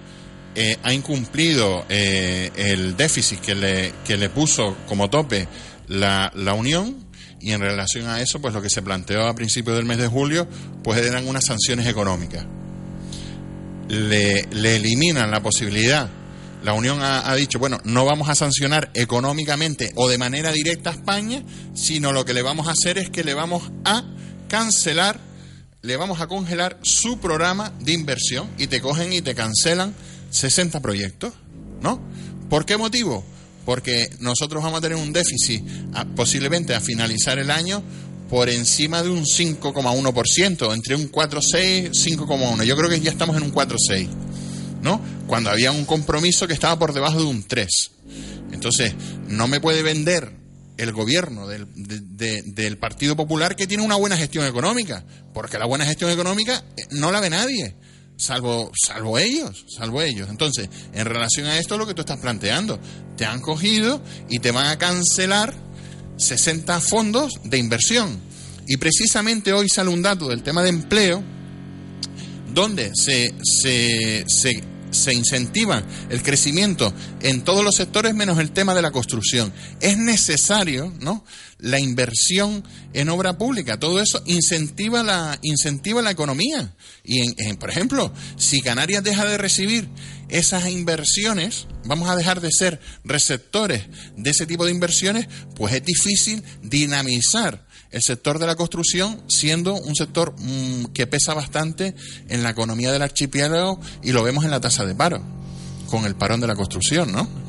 eh, 0.59 0.79
ha 0.83 0.93
incumplido 0.95 1.85
eh, 1.91 2.51
el 2.57 2.97
déficit 2.97 3.41
que 3.41 3.55
le, 3.55 3.93
que 4.07 4.17
le 4.17 4.31
puso 4.31 4.75
como 4.89 5.11
tope 5.11 5.47
la, 5.87 6.33
la 6.35 6.55
Unión 6.55 6.97
y 7.41 7.53
en 7.53 7.61
relación 7.61 8.09
a 8.09 8.23
eso, 8.23 8.41
pues 8.41 8.55
lo 8.55 8.63
que 8.63 8.71
se 8.71 8.81
planteó 8.81 9.27
a 9.27 9.35
principios 9.35 9.77
del 9.77 9.85
mes 9.85 9.99
de 9.99 10.09
julio, 10.09 10.49
pues 10.83 10.99
eran 11.05 11.29
unas 11.29 11.45
sanciones 11.45 11.87
económicas. 11.87 12.47
Le, 13.89 14.47
le 14.51 14.77
eliminan 14.77 15.31
la 15.31 15.43
posibilidad. 15.43 16.09
La 16.65 16.73
Unión 16.73 17.03
ha, 17.03 17.31
ha, 17.31 17.35
dicho, 17.35 17.59
bueno, 17.59 17.79
no 17.85 18.07
vamos 18.07 18.31
a 18.31 18.35
sancionar 18.35 18.91
económicamente 18.95 19.93
o 19.95 20.09
de 20.09 20.17
manera 20.17 20.53
directa 20.53 20.89
a 20.89 20.95
España, 20.95 21.43
sino 21.75 22.13
lo 22.15 22.25
que 22.25 22.33
le 22.33 22.41
vamos 22.41 22.67
a 22.67 22.71
hacer 22.71 22.97
es 22.97 23.11
que 23.11 23.25
le 23.25 23.35
vamos 23.35 23.71
a 23.85 24.05
cancelar, 24.49 25.21
le 25.83 25.97
vamos 25.99 26.23
a 26.23 26.29
congelar 26.29 26.79
su 26.81 27.21
programa 27.21 27.73
de 27.79 27.93
inversión 27.93 28.49
y 28.57 28.69
te 28.69 28.81
cogen 28.81 29.13
y 29.13 29.21
te 29.21 29.35
cancelan 29.35 29.95
60 30.37 30.81
proyectos, 30.81 31.33
¿no? 31.81 32.01
¿Por 32.49 32.65
qué 32.65 32.77
motivo? 32.77 33.25
Porque 33.65 34.11
nosotros 34.21 34.63
vamos 34.63 34.79
a 34.79 34.83
tener 34.83 34.97
un 34.97 35.13
déficit 35.13 35.65
posiblemente 36.15 36.75
a 36.75 36.81
finalizar 36.81 37.39
el 37.39 37.51
año 37.51 37.83
por 38.29 38.49
encima 38.49 39.03
de 39.03 39.11
un 39.11 39.25
5,1%, 39.25 40.75
entre 40.75 40.95
un 40.95 41.11
4,6 41.11 41.91
5,1. 41.91 42.65
Yo 42.65 42.77
creo 42.77 42.91
que 42.91 43.01
ya 43.01 43.11
estamos 43.11 43.37
en 43.37 43.45
un 43.45 43.53
4,6, 43.53 44.09
¿no? 44.83 45.01
Cuando 45.27 45.51
había 45.51 45.73
un 45.73 45.85
compromiso 45.85 46.47
que 46.47 46.55
estaba 46.55 46.79
por 46.79 46.93
debajo 46.93 47.19
de 47.19 47.25
un 47.25 47.43
3. 47.43 47.69
Entonces, 48.53 48.95
no 49.29 49.49
me 49.49 49.61
puede 49.61 49.83
vender 49.83 50.33
el 50.77 50.93
gobierno 50.93 51.49
del, 51.49 51.67
del 51.75 52.79
Partido 52.79 53.17
Popular 53.17 53.57
que 53.57 53.67
tiene 53.67 53.83
una 53.83 53.97
buena 53.97 54.17
gestión 54.17 54.47
económica, 54.47 55.05
porque 55.33 55.59
la 55.59 55.67
buena 55.67 55.87
gestión 55.87 56.11
económica 56.11 56.65
eh, 56.77 56.83
no 56.91 57.11
la 57.11 57.21
ve 57.21 57.31
nadie 57.31 57.75
salvo, 58.17 58.73
salvo 58.75 59.19
ellos, 59.19 59.65
salvo 59.69 60.03
ellos. 60.03 60.29
Entonces, 60.29 60.69
en 60.93 61.05
relación 61.05 61.47
a 61.47 61.59
esto, 61.59 61.79
lo 61.79 61.87
que 61.87 61.95
tú 61.95 62.01
estás 62.01 62.19
planteando, 62.19 62.81
te 63.17 63.25
han 63.25 63.41
cogido 63.41 64.03
y 64.29 64.39
te 64.39 64.51
van 64.51 64.67
a 64.67 64.79
cancelar 64.79 65.55
60 66.17 66.81
fondos 66.81 67.35
de 67.45 67.59
inversión. 67.59 68.19
Y 68.67 68.79
precisamente 68.79 69.53
hoy 69.53 69.69
sale 69.69 69.91
un 69.91 70.03
dato 70.03 70.29
del 70.29 70.43
tema 70.43 70.63
de 70.63 70.71
empleo, 70.71 71.23
donde 72.53 72.91
se, 72.95 73.35
se, 73.43 74.25
se 74.27 74.63
se 74.91 75.13
incentiva 75.13 75.83
el 76.09 76.23
crecimiento 76.23 76.93
en 77.21 77.43
todos 77.43 77.65
los 77.65 77.75
sectores 77.75 78.15
menos 78.15 78.39
el 78.39 78.51
tema 78.53 78.75
de 78.75 78.83
la 78.83 78.91
construcción. 78.91 79.53
Es 79.81 79.99
necesario, 79.99 80.93
¿no? 81.01 81.25
La 81.59 81.81
inversión 81.81 82.63
en 82.93 83.09
obra 83.09 83.39
pública, 83.39 83.79
todo 83.79 84.01
eso 84.01 84.23
incentiva 84.27 85.03
la, 85.03 85.39
incentiva 85.43 86.03
la 86.03 86.11
economía. 86.11 86.75
Y, 87.03 87.23
en, 87.43 87.57
por 87.57 87.71
ejemplo, 87.71 88.13
si 88.37 88.61
Canarias 88.61 89.03
deja 89.03 89.25
de 89.25 89.39
recibir 89.39 89.89
esas 90.29 90.69
inversiones, 90.69 91.67
vamos 91.85 92.11
a 92.11 92.17
dejar 92.17 92.41
de 92.41 92.51
ser 92.51 92.81
receptores 93.05 93.85
de 94.17 94.31
ese 94.31 94.47
tipo 94.47 94.65
de 94.65 94.73
inversiones, 94.73 95.29
pues 95.55 95.73
es 95.73 95.85
difícil 95.85 96.43
dinamizar 96.63 97.67
el 97.91 98.03
sector 98.03 98.39
de 98.39 98.47
la 98.47 98.57
construcción 98.57 99.23
siendo 99.29 99.75
un 99.75 99.95
sector 99.95 100.35
mm, 100.39 100.87
que 100.87 101.07
pesa 101.07 101.35
bastante 101.35 101.95
en 102.29 102.43
la 102.43 102.51
economía 102.51 102.93
del 102.93 103.03
archipiélago 103.03 103.81
y 104.03 104.13
lo 104.13 104.23
vemos 104.23 104.45
en 104.45 104.51
la 104.51 104.61
tasa 104.61 104.85
de 104.85 104.95
paro, 104.95 105.23
con 105.89 106.05
el 106.05 106.17
parón 106.17 106.41
de 106.41 106.47
la 106.47 106.57
construcción, 106.57 107.13
¿no? 107.13 107.46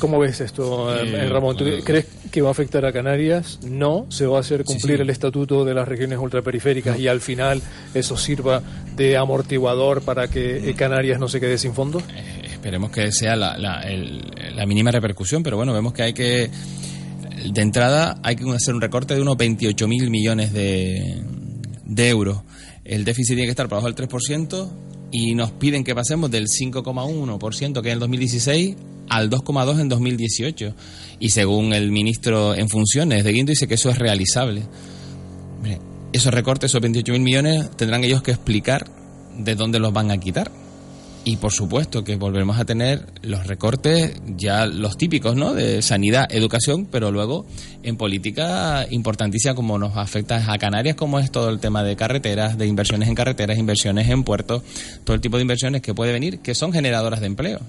¿Cómo 0.00 0.18
ves 0.18 0.40
esto, 0.40 0.92
eh, 0.96 1.28
Ramón? 1.28 1.56
¿Tú 1.56 1.64
crees 1.84 2.06
que 2.32 2.42
va 2.42 2.48
a 2.48 2.52
afectar 2.52 2.84
a 2.84 2.92
Canarias? 2.92 3.60
No, 3.62 4.06
se 4.08 4.26
va 4.26 4.38
a 4.38 4.40
hacer 4.40 4.64
cumplir 4.64 5.00
el 5.00 5.10
estatuto 5.10 5.64
de 5.64 5.74
las 5.74 5.86
regiones 5.86 6.18
ultraperiféricas 6.18 6.98
y 6.98 7.06
al 7.06 7.20
final 7.20 7.62
eso 7.94 8.16
sirva 8.16 8.62
de 8.96 9.16
amortiguador 9.16 10.02
para 10.02 10.28
que 10.28 10.74
Canarias 10.76 11.20
no 11.20 11.28
se 11.28 11.38
quede 11.38 11.58
sin 11.58 11.74
fondos. 11.74 12.02
Eh, 12.02 12.48
esperemos 12.50 12.90
que 12.90 13.12
sea 13.12 13.36
la, 13.36 13.56
la 13.56 14.66
mínima 14.66 14.90
repercusión, 14.90 15.42
pero 15.42 15.56
bueno, 15.56 15.72
vemos 15.72 15.92
que 15.92 16.02
hay 16.02 16.12
que 16.12 16.50
de 17.48 17.62
entrada 17.62 18.18
hay 18.22 18.36
que 18.36 18.48
hacer 18.50 18.74
un 18.74 18.80
recorte 18.80 19.14
de 19.14 19.22
unos 19.22 19.36
28.000 19.36 20.10
millones 20.10 20.52
de, 20.52 21.22
de 21.84 22.08
euros. 22.08 22.42
El 22.84 23.04
déficit 23.04 23.36
tiene 23.36 23.46
que 23.46 23.50
estar 23.50 23.68
por 23.68 23.78
debajo 23.80 23.94
del 23.94 24.08
3% 24.08 24.70
y 25.12 25.34
nos 25.34 25.50
piden 25.52 25.84
que 25.84 25.94
pasemos 25.94 26.30
del 26.30 26.46
5,1% 26.46 27.82
que 27.82 27.88
en 27.88 27.94
el 27.94 28.00
2016 28.00 28.76
al 29.08 29.28
2,2% 29.28 29.80
en 29.80 29.88
2018. 29.88 30.74
Y 31.18 31.30
según 31.30 31.72
el 31.72 31.90
ministro 31.90 32.54
en 32.54 32.68
funciones 32.68 33.24
de 33.24 33.32
Guindo 33.32 33.50
dice 33.50 33.66
que 33.66 33.74
eso 33.74 33.90
es 33.90 33.98
realizable. 33.98 34.62
esos 36.12 36.34
recortes, 36.34 36.70
esos 36.70 36.82
28.000 36.82 37.20
millones, 37.20 37.70
tendrán 37.76 38.02
ellos 38.04 38.22
que 38.22 38.32
explicar 38.32 38.90
de 39.38 39.54
dónde 39.54 39.78
los 39.78 39.92
van 39.92 40.10
a 40.10 40.18
quitar 40.18 40.50
y 41.24 41.36
por 41.36 41.52
supuesto 41.52 42.02
que 42.02 42.16
volveremos 42.16 42.58
a 42.58 42.64
tener 42.64 43.04
los 43.22 43.46
recortes 43.46 44.20
ya 44.36 44.66
los 44.66 44.96
típicos, 44.96 45.36
¿no? 45.36 45.54
De 45.54 45.82
sanidad, 45.82 46.26
educación, 46.30 46.86
pero 46.86 47.10
luego 47.10 47.46
en 47.82 47.96
política 47.96 48.86
importantísima 48.90 49.54
como 49.54 49.78
nos 49.78 49.96
afecta 49.96 50.50
a 50.50 50.58
Canarias, 50.58 50.96
como 50.96 51.18
es 51.18 51.30
todo 51.30 51.50
el 51.50 51.60
tema 51.60 51.82
de 51.84 51.96
carreteras, 51.96 52.56
de 52.56 52.66
inversiones 52.66 53.08
en 53.08 53.14
carreteras, 53.14 53.58
inversiones 53.58 54.08
en 54.08 54.24
puertos, 54.24 54.62
todo 55.04 55.14
el 55.14 55.20
tipo 55.20 55.36
de 55.36 55.42
inversiones 55.42 55.82
que 55.82 55.94
puede 55.94 56.12
venir, 56.12 56.40
que 56.40 56.54
son 56.54 56.72
generadoras 56.72 57.20
de 57.20 57.26
empleo. 57.26 57.60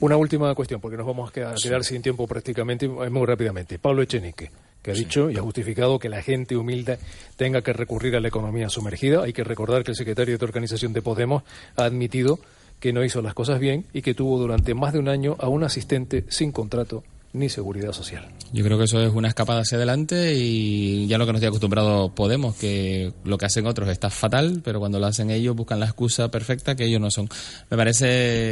Una 0.00 0.16
última 0.16 0.54
cuestión, 0.54 0.80
porque 0.80 0.96
nos 0.96 1.06
vamos 1.06 1.30
a 1.30 1.32
quedar, 1.32 1.84
sin 1.84 2.02
tiempo 2.02 2.26
prácticamente, 2.26 2.88
muy 2.88 3.26
rápidamente. 3.26 3.78
Pablo 3.78 4.02
Echenique 4.02 4.50
que 4.82 4.90
ha 4.90 4.94
dicho 4.94 5.30
y 5.30 5.36
ha 5.36 5.40
justificado 5.40 6.00
que 6.00 6.08
la 6.08 6.22
gente 6.22 6.56
humilde 6.56 6.98
tenga 7.36 7.62
que 7.62 7.72
recurrir 7.72 8.16
a 8.16 8.20
la 8.20 8.26
economía 8.26 8.68
sumergida. 8.68 9.22
Hay 9.22 9.32
que 9.32 9.44
recordar 9.44 9.84
que 9.84 9.92
el 9.92 9.96
secretario 9.96 10.36
de 10.36 10.44
organización 10.44 10.92
de 10.92 11.02
Podemos 11.02 11.44
ha 11.76 11.84
admitido 11.84 12.40
que 12.82 12.92
no 12.92 13.04
hizo 13.04 13.22
las 13.22 13.32
cosas 13.32 13.60
bien 13.60 13.86
y 13.92 14.02
que 14.02 14.12
tuvo 14.12 14.40
durante 14.40 14.74
más 14.74 14.92
de 14.92 14.98
un 14.98 15.08
año 15.08 15.36
a 15.38 15.46
un 15.46 15.62
asistente 15.62 16.24
sin 16.28 16.50
contrato 16.50 17.04
ni 17.32 17.48
seguridad 17.48 17.92
social. 17.92 18.26
Yo 18.52 18.64
creo 18.64 18.76
que 18.76 18.84
eso 18.84 19.00
es 19.00 19.12
una 19.14 19.28
escapada 19.28 19.60
hacia 19.60 19.78
adelante 19.78 20.34
y 20.34 21.06
ya 21.06 21.16
lo 21.16 21.24
que 21.24 21.32
nos 21.32 21.40
tiene 21.40 21.50
acostumbrado 21.50 22.12
Podemos, 22.12 22.56
que 22.56 23.12
lo 23.22 23.38
que 23.38 23.46
hacen 23.46 23.68
otros 23.68 23.88
está 23.88 24.10
fatal, 24.10 24.62
pero 24.64 24.80
cuando 24.80 24.98
lo 24.98 25.06
hacen 25.06 25.30
ellos 25.30 25.54
buscan 25.54 25.78
la 25.78 25.86
excusa 25.86 26.28
perfecta 26.32 26.74
que 26.74 26.86
ellos 26.86 27.00
no 27.00 27.12
son. 27.12 27.28
Me 27.70 27.76
parece 27.76 28.06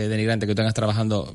denigrante 0.08 0.46
que 0.46 0.52
tú 0.52 0.58
tengas 0.58 0.74
trabajando, 0.74 1.34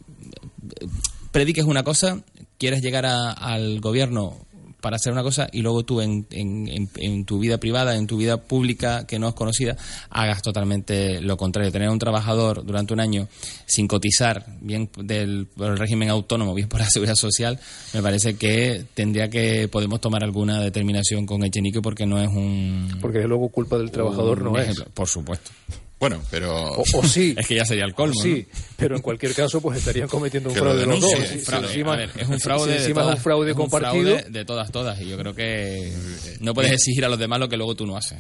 prediques 1.34 1.66
una 1.66 1.84
cosa, 1.84 2.24
quieres 2.58 2.82
llegar 2.82 3.06
al 3.06 3.82
gobierno 3.82 4.38
para 4.86 4.98
hacer 4.98 5.12
una 5.12 5.24
cosa 5.24 5.50
y 5.52 5.64
luego 5.64 5.84
tú 5.84 6.00
en, 6.00 6.28
en, 6.30 7.26
tu 7.26 7.40
vida 7.40 7.58
privada, 7.58 7.96
en 7.96 8.06
tu 8.06 8.18
vida 8.18 8.38
pública 8.38 9.08
que 9.08 9.18
no 9.18 9.28
es 9.28 9.34
conocida, 9.34 9.76
hagas 10.12 10.44
totalmente 10.44 11.22
lo 11.22 11.38
contrario. 11.38 11.72
Tener 11.72 11.90
un 11.90 11.98
trabajador 11.98 12.64
durante 12.64 12.94
un 12.94 13.00
año 13.00 13.28
sin 13.66 13.88
cotizar, 13.88 14.46
bien 14.62 14.88
del, 14.98 15.48
por 15.48 15.72
el 15.72 15.80
régimen 15.80 16.10
autónomo, 16.10 16.54
bien 16.54 16.70
por 16.70 16.82
la 16.82 16.86
seguridad 16.92 17.16
social, 17.16 17.60
me 17.96 18.04
parece 18.04 18.36
que 18.36 18.86
tendría 18.94 19.28
que 19.28 19.68
podemos 19.70 20.00
tomar 20.02 20.24
alguna 20.24 20.62
determinación 20.62 21.26
con 21.26 21.44
Echenique 21.44 21.82
porque 21.82 22.06
no 22.06 22.22
es 22.22 22.28
un... 22.28 23.00
Porque 23.02 23.24
luego 23.24 23.50
culpa 23.50 23.80
del 23.80 23.90
trabajador 23.90 24.44
no 24.44 24.56
es. 24.60 24.84
Por 24.94 25.08
supuesto. 25.08 25.50
Bueno, 26.00 26.22
pero... 26.30 26.74
O, 26.74 27.04
sí. 27.04 27.34
es 27.38 27.48
que 27.48 27.56
ya 27.56 27.66
sería 27.66 27.86
el 27.86 27.94
colmo, 27.94 28.22
Sí, 28.22 28.46
pero 28.76 28.96
en 28.96 29.02
cualquier 29.02 29.34
caso 29.34 29.62
pues 29.62 29.80
estarían 29.80 30.08
cometiendo 30.08 30.50
un 30.50 30.56
fraude 30.56 30.86
los 30.86 31.02
dos. 31.02 31.14
es 31.14 31.32
un 31.32 31.40
fraude, 31.40 31.74
encima 32.78 33.04
es 33.04 33.18
un 33.18 33.18
fraude 33.18 33.54
compartido. 33.54 34.18
de 34.30 34.46
todas, 34.46 34.72
todas. 34.72 35.00
Y 35.02 35.08
yo 35.08 35.18
creo 35.18 35.34
que 35.34 35.94
no 36.42 36.54
puedes 36.54 36.72
exigir 36.72 37.06
a 37.06 37.10
los 37.10 37.20
demás 37.20 37.40
lo 37.40 37.50
que 37.50 37.58
luego 37.58 37.76
tú 37.76 37.86
no 37.86 37.98
haces. 37.98 38.20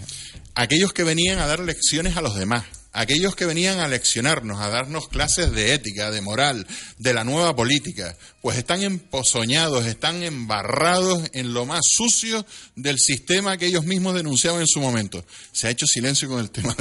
Aquellos 0.55 0.93
que 0.93 1.03
venían 1.03 1.39
a 1.39 1.47
dar 1.47 1.59
lecciones 1.59 2.17
a 2.17 2.21
los 2.21 2.35
demás 2.35 2.63
aquellos 2.95 3.35
que 3.35 3.45
venían 3.45 3.79
a 3.79 3.89
leccionarnos, 3.89 4.61
a 4.61 4.69
darnos 4.69 5.09
clases 5.09 5.51
de 5.51 5.73
ética, 5.73 6.11
de 6.11 6.21
moral, 6.21 6.65
de 6.97 7.13
la 7.13 7.25
nueva 7.25 7.53
política, 7.53 8.17
pues 8.41 8.57
están 8.57 8.83
empozoñados, 8.83 9.85
están 9.85 10.23
embarrados 10.23 11.21
en 11.33 11.53
lo 11.53 11.65
más 11.65 11.81
sucio 11.83 12.45
del 12.75 12.97
sistema 12.97 13.57
que 13.57 13.67
ellos 13.67 13.85
mismos 13.85 14.15
denunciaban 14.15 14.61
en 14.61 14.67
su 14.67 14.79
momento. 14.79 15.25
Se 15.51 15.67
ha 15.67 15.71
hecho 15.71 15.85
silencio 15.85 16.29
con 16.29 16.39
el 16.39 16.49
tema 16.51 16.73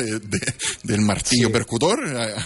del 0.85 1.01
martillo 1.01 1.51
percutor, 1.51 2.01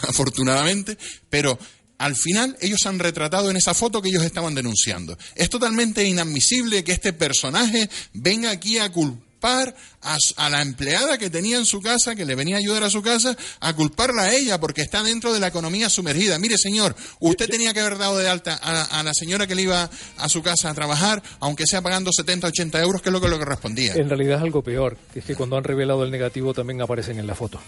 afortunadamente, 0.08 0.96
pero 1.28 1.58
al 1.98 2.16
final 2.16 2.56
ellos 2.62 2.86
han 2.86 2.98
retratado 2.98 3.50
en 3.50 3.58
esa 3.58 3.74
foto 3.74 4.00
que 4.00 4.08
ellos 4.08 4.24
estaban 4.24 4.54
denunciando. 4.54 5.18
Es 5.34 5.50
totalmente 5.50 6.04
inadmisible 6.04 6.84
que 6.84 6.92
este 6.92 7.12
personaje 7.12 7.90
venga 8.14 8.50
aquí 8.50 8.78
a 8.78 8.90
culpar 8.90 9.27
a, 9.42 10.50
la 10.50 10.62
empleada 10.62 11.18
que 11.18 11.30
tenía 11.30 11.58
en 11.58 11.66
su 11.66 11.80
casa, 11.80 12.14
que 12.14 12.24
le 12.24 12.34
venía 12.34 12.56
a 12.56 12.58
ayudar 12.58 12.84
a 12.84 12.90
su 12.90 13.02
casa, 13.02 13.36
a 13.60 13.74
culparla 13.74 14.22
a 14.22 14.34
ella 14.34 14.58
porque 14.58 14.82
está 14.82 15.02
dentro 15.02 15.32
de 15.32 15.40
la 15.40 15.48
economía 15.48 15.88
sumergida. 15.88 16.38
Mire, 16.38 16.56
señor, 16.58 16.94
usted 17.20 17.48
tenía 17.48 17.72
que 17.72 17.80
haber 17.80 17.98
dado 17.98 18.18
de 18.18 18.28
alta 18.28 18.54
a, 18.54 19.02
la 19.02 19.14
señora 19.14 19.46
que 19.46 19.54
le 19.54 19.62
iba 19.62 19.90
a 20.16 20.28
su 20.28 20.42
casa 20.42 20.70
a 20.70 20.74
trabajar, 20.74 21.22
aunque 21.40 21.66
sea 21.66 21.82
pagando 21.82 22.10
70, 22.12 22.48
80 22.48 22.80
euros, 22.82 23.02
que 23.02 23.08
es 23.08 23.12
lo 23.12 23.20
que 23.20 23.28
le 23.28 23.38
correspondía. 23.38 23.94
En 23.94 24.08
realidad 24.08 24.38
es 24.38 24.42
algo 24.42 24.62
peor, 24.62 24.96
que 25.12 25.20
es 25.20 25.24
que 25.24 25.34
cuando 25.34 25.56
han 25.56 25.64
revelado 25.64 26.04
el 26.04 26.10
negativo 26.10 26.54
también 26.54 26.80
aparecen 26.80 27.18
en 27.18 27.26
la 27.26 27.34
foto. 27.34 27.60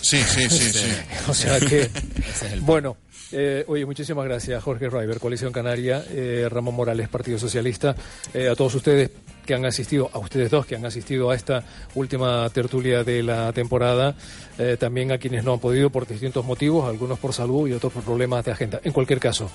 Sí, 0.00 0.18
sí, 0.22 0.48
sí, 0.48 0.72
sí. 0.72 0.92
o 1.28 1.34
sea 1.34 1.60
que, 1.60 1.90
bueno, 2.60 2.96
eh, 3.32 3.64
oye, 3.66 3.84
muchísimas 3.84 4.24
gracias, 4.24 4.62
Jorge 4.62 4.88
Reiber, 4.88 5.18
Coalición 5.18 5.52
Canaria, 5.52 6.04
eh, 6.10 6.46
Ramón 6.48 6.76
Morales, 6.76 7.08
Partido 7.08 7.38
Socialista, 7.38 7.96
eh, 8.32 8.48
a 8.48 8.54
todos 8.54 8.74
ustedes 8.76 9.10
que 9.44 9.54
han 9.54 9.64
asistido, 9.64 10.10
a 10.12 10.18
ustedes 10.18 10.50
dos 10.50 10.66
que 10.66 10.76
han 10.76 10.84
asistido 10.84 11.30
a 11.30 11.34
esta 11.34 11.64
última 11.94 12.48
tertulia 12.50 13.04
de 13.04 13.22
la 13.22 13.52
temporada, 13.52 14.14
eh, 14.58 14.76
también 14.78 15.12
a 15.12 15.18
quienes 15.18 15.44
no 15.44 15.54
han 15.54 15.60
podido 15.60 15.90
por 15.90 16.06
distintos 16.06 16.44
motivos, 16.44 16.88
algunos 16.88 17.18
por 17.18 17.32
salud 17.32 17.68
y 17.68 17.72
otros 17.72 17.92
por 17.92 18.02
problemas 18.02 18.44
de 18.44 18.52
agenda. 18.52 18.80
En 18.82 18.92
cualquier 18.92 19.20
caso, 19.20 19.50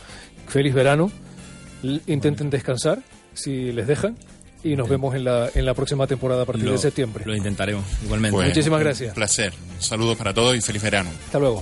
feliz 0.47 0.73
verano, 0.73 1.11
intenten 2.07 2.49
descansar 2.49 2.99
si 3.33 3.71
les 3.71 3.87
dejan 3.87 4.17
y 4.63 4.75
nos 4.75 4.89
vemos 4.89 5.15
en 5.15 5.23
la, 5.23 5.49
en 5.53 5.65
la 5.65 5.73
próxima 5.73 6.05
temporada 6.07 6.43
a 6.43 6.45
partir 6.45 6.69
de 6.69 6.77
septiembre. 6.77 7.23
Lo 7.25 7.35
intentaremos, 7.35 7.85
igualmente. 8.03 8.37
Muchísimas 8.37 8.79
gracias. 8.79 9.09
Un 9.09 9.15
placer. 9.15 9.53
Saludos 9.79 10.17
para 10.17 10.33
todos 10.33 10.55
y 10.55 10.61
feliz 10.61 10.81
verano. 10.81 11.09
Hasta 11.25 11.39
luego. 11.39 11.57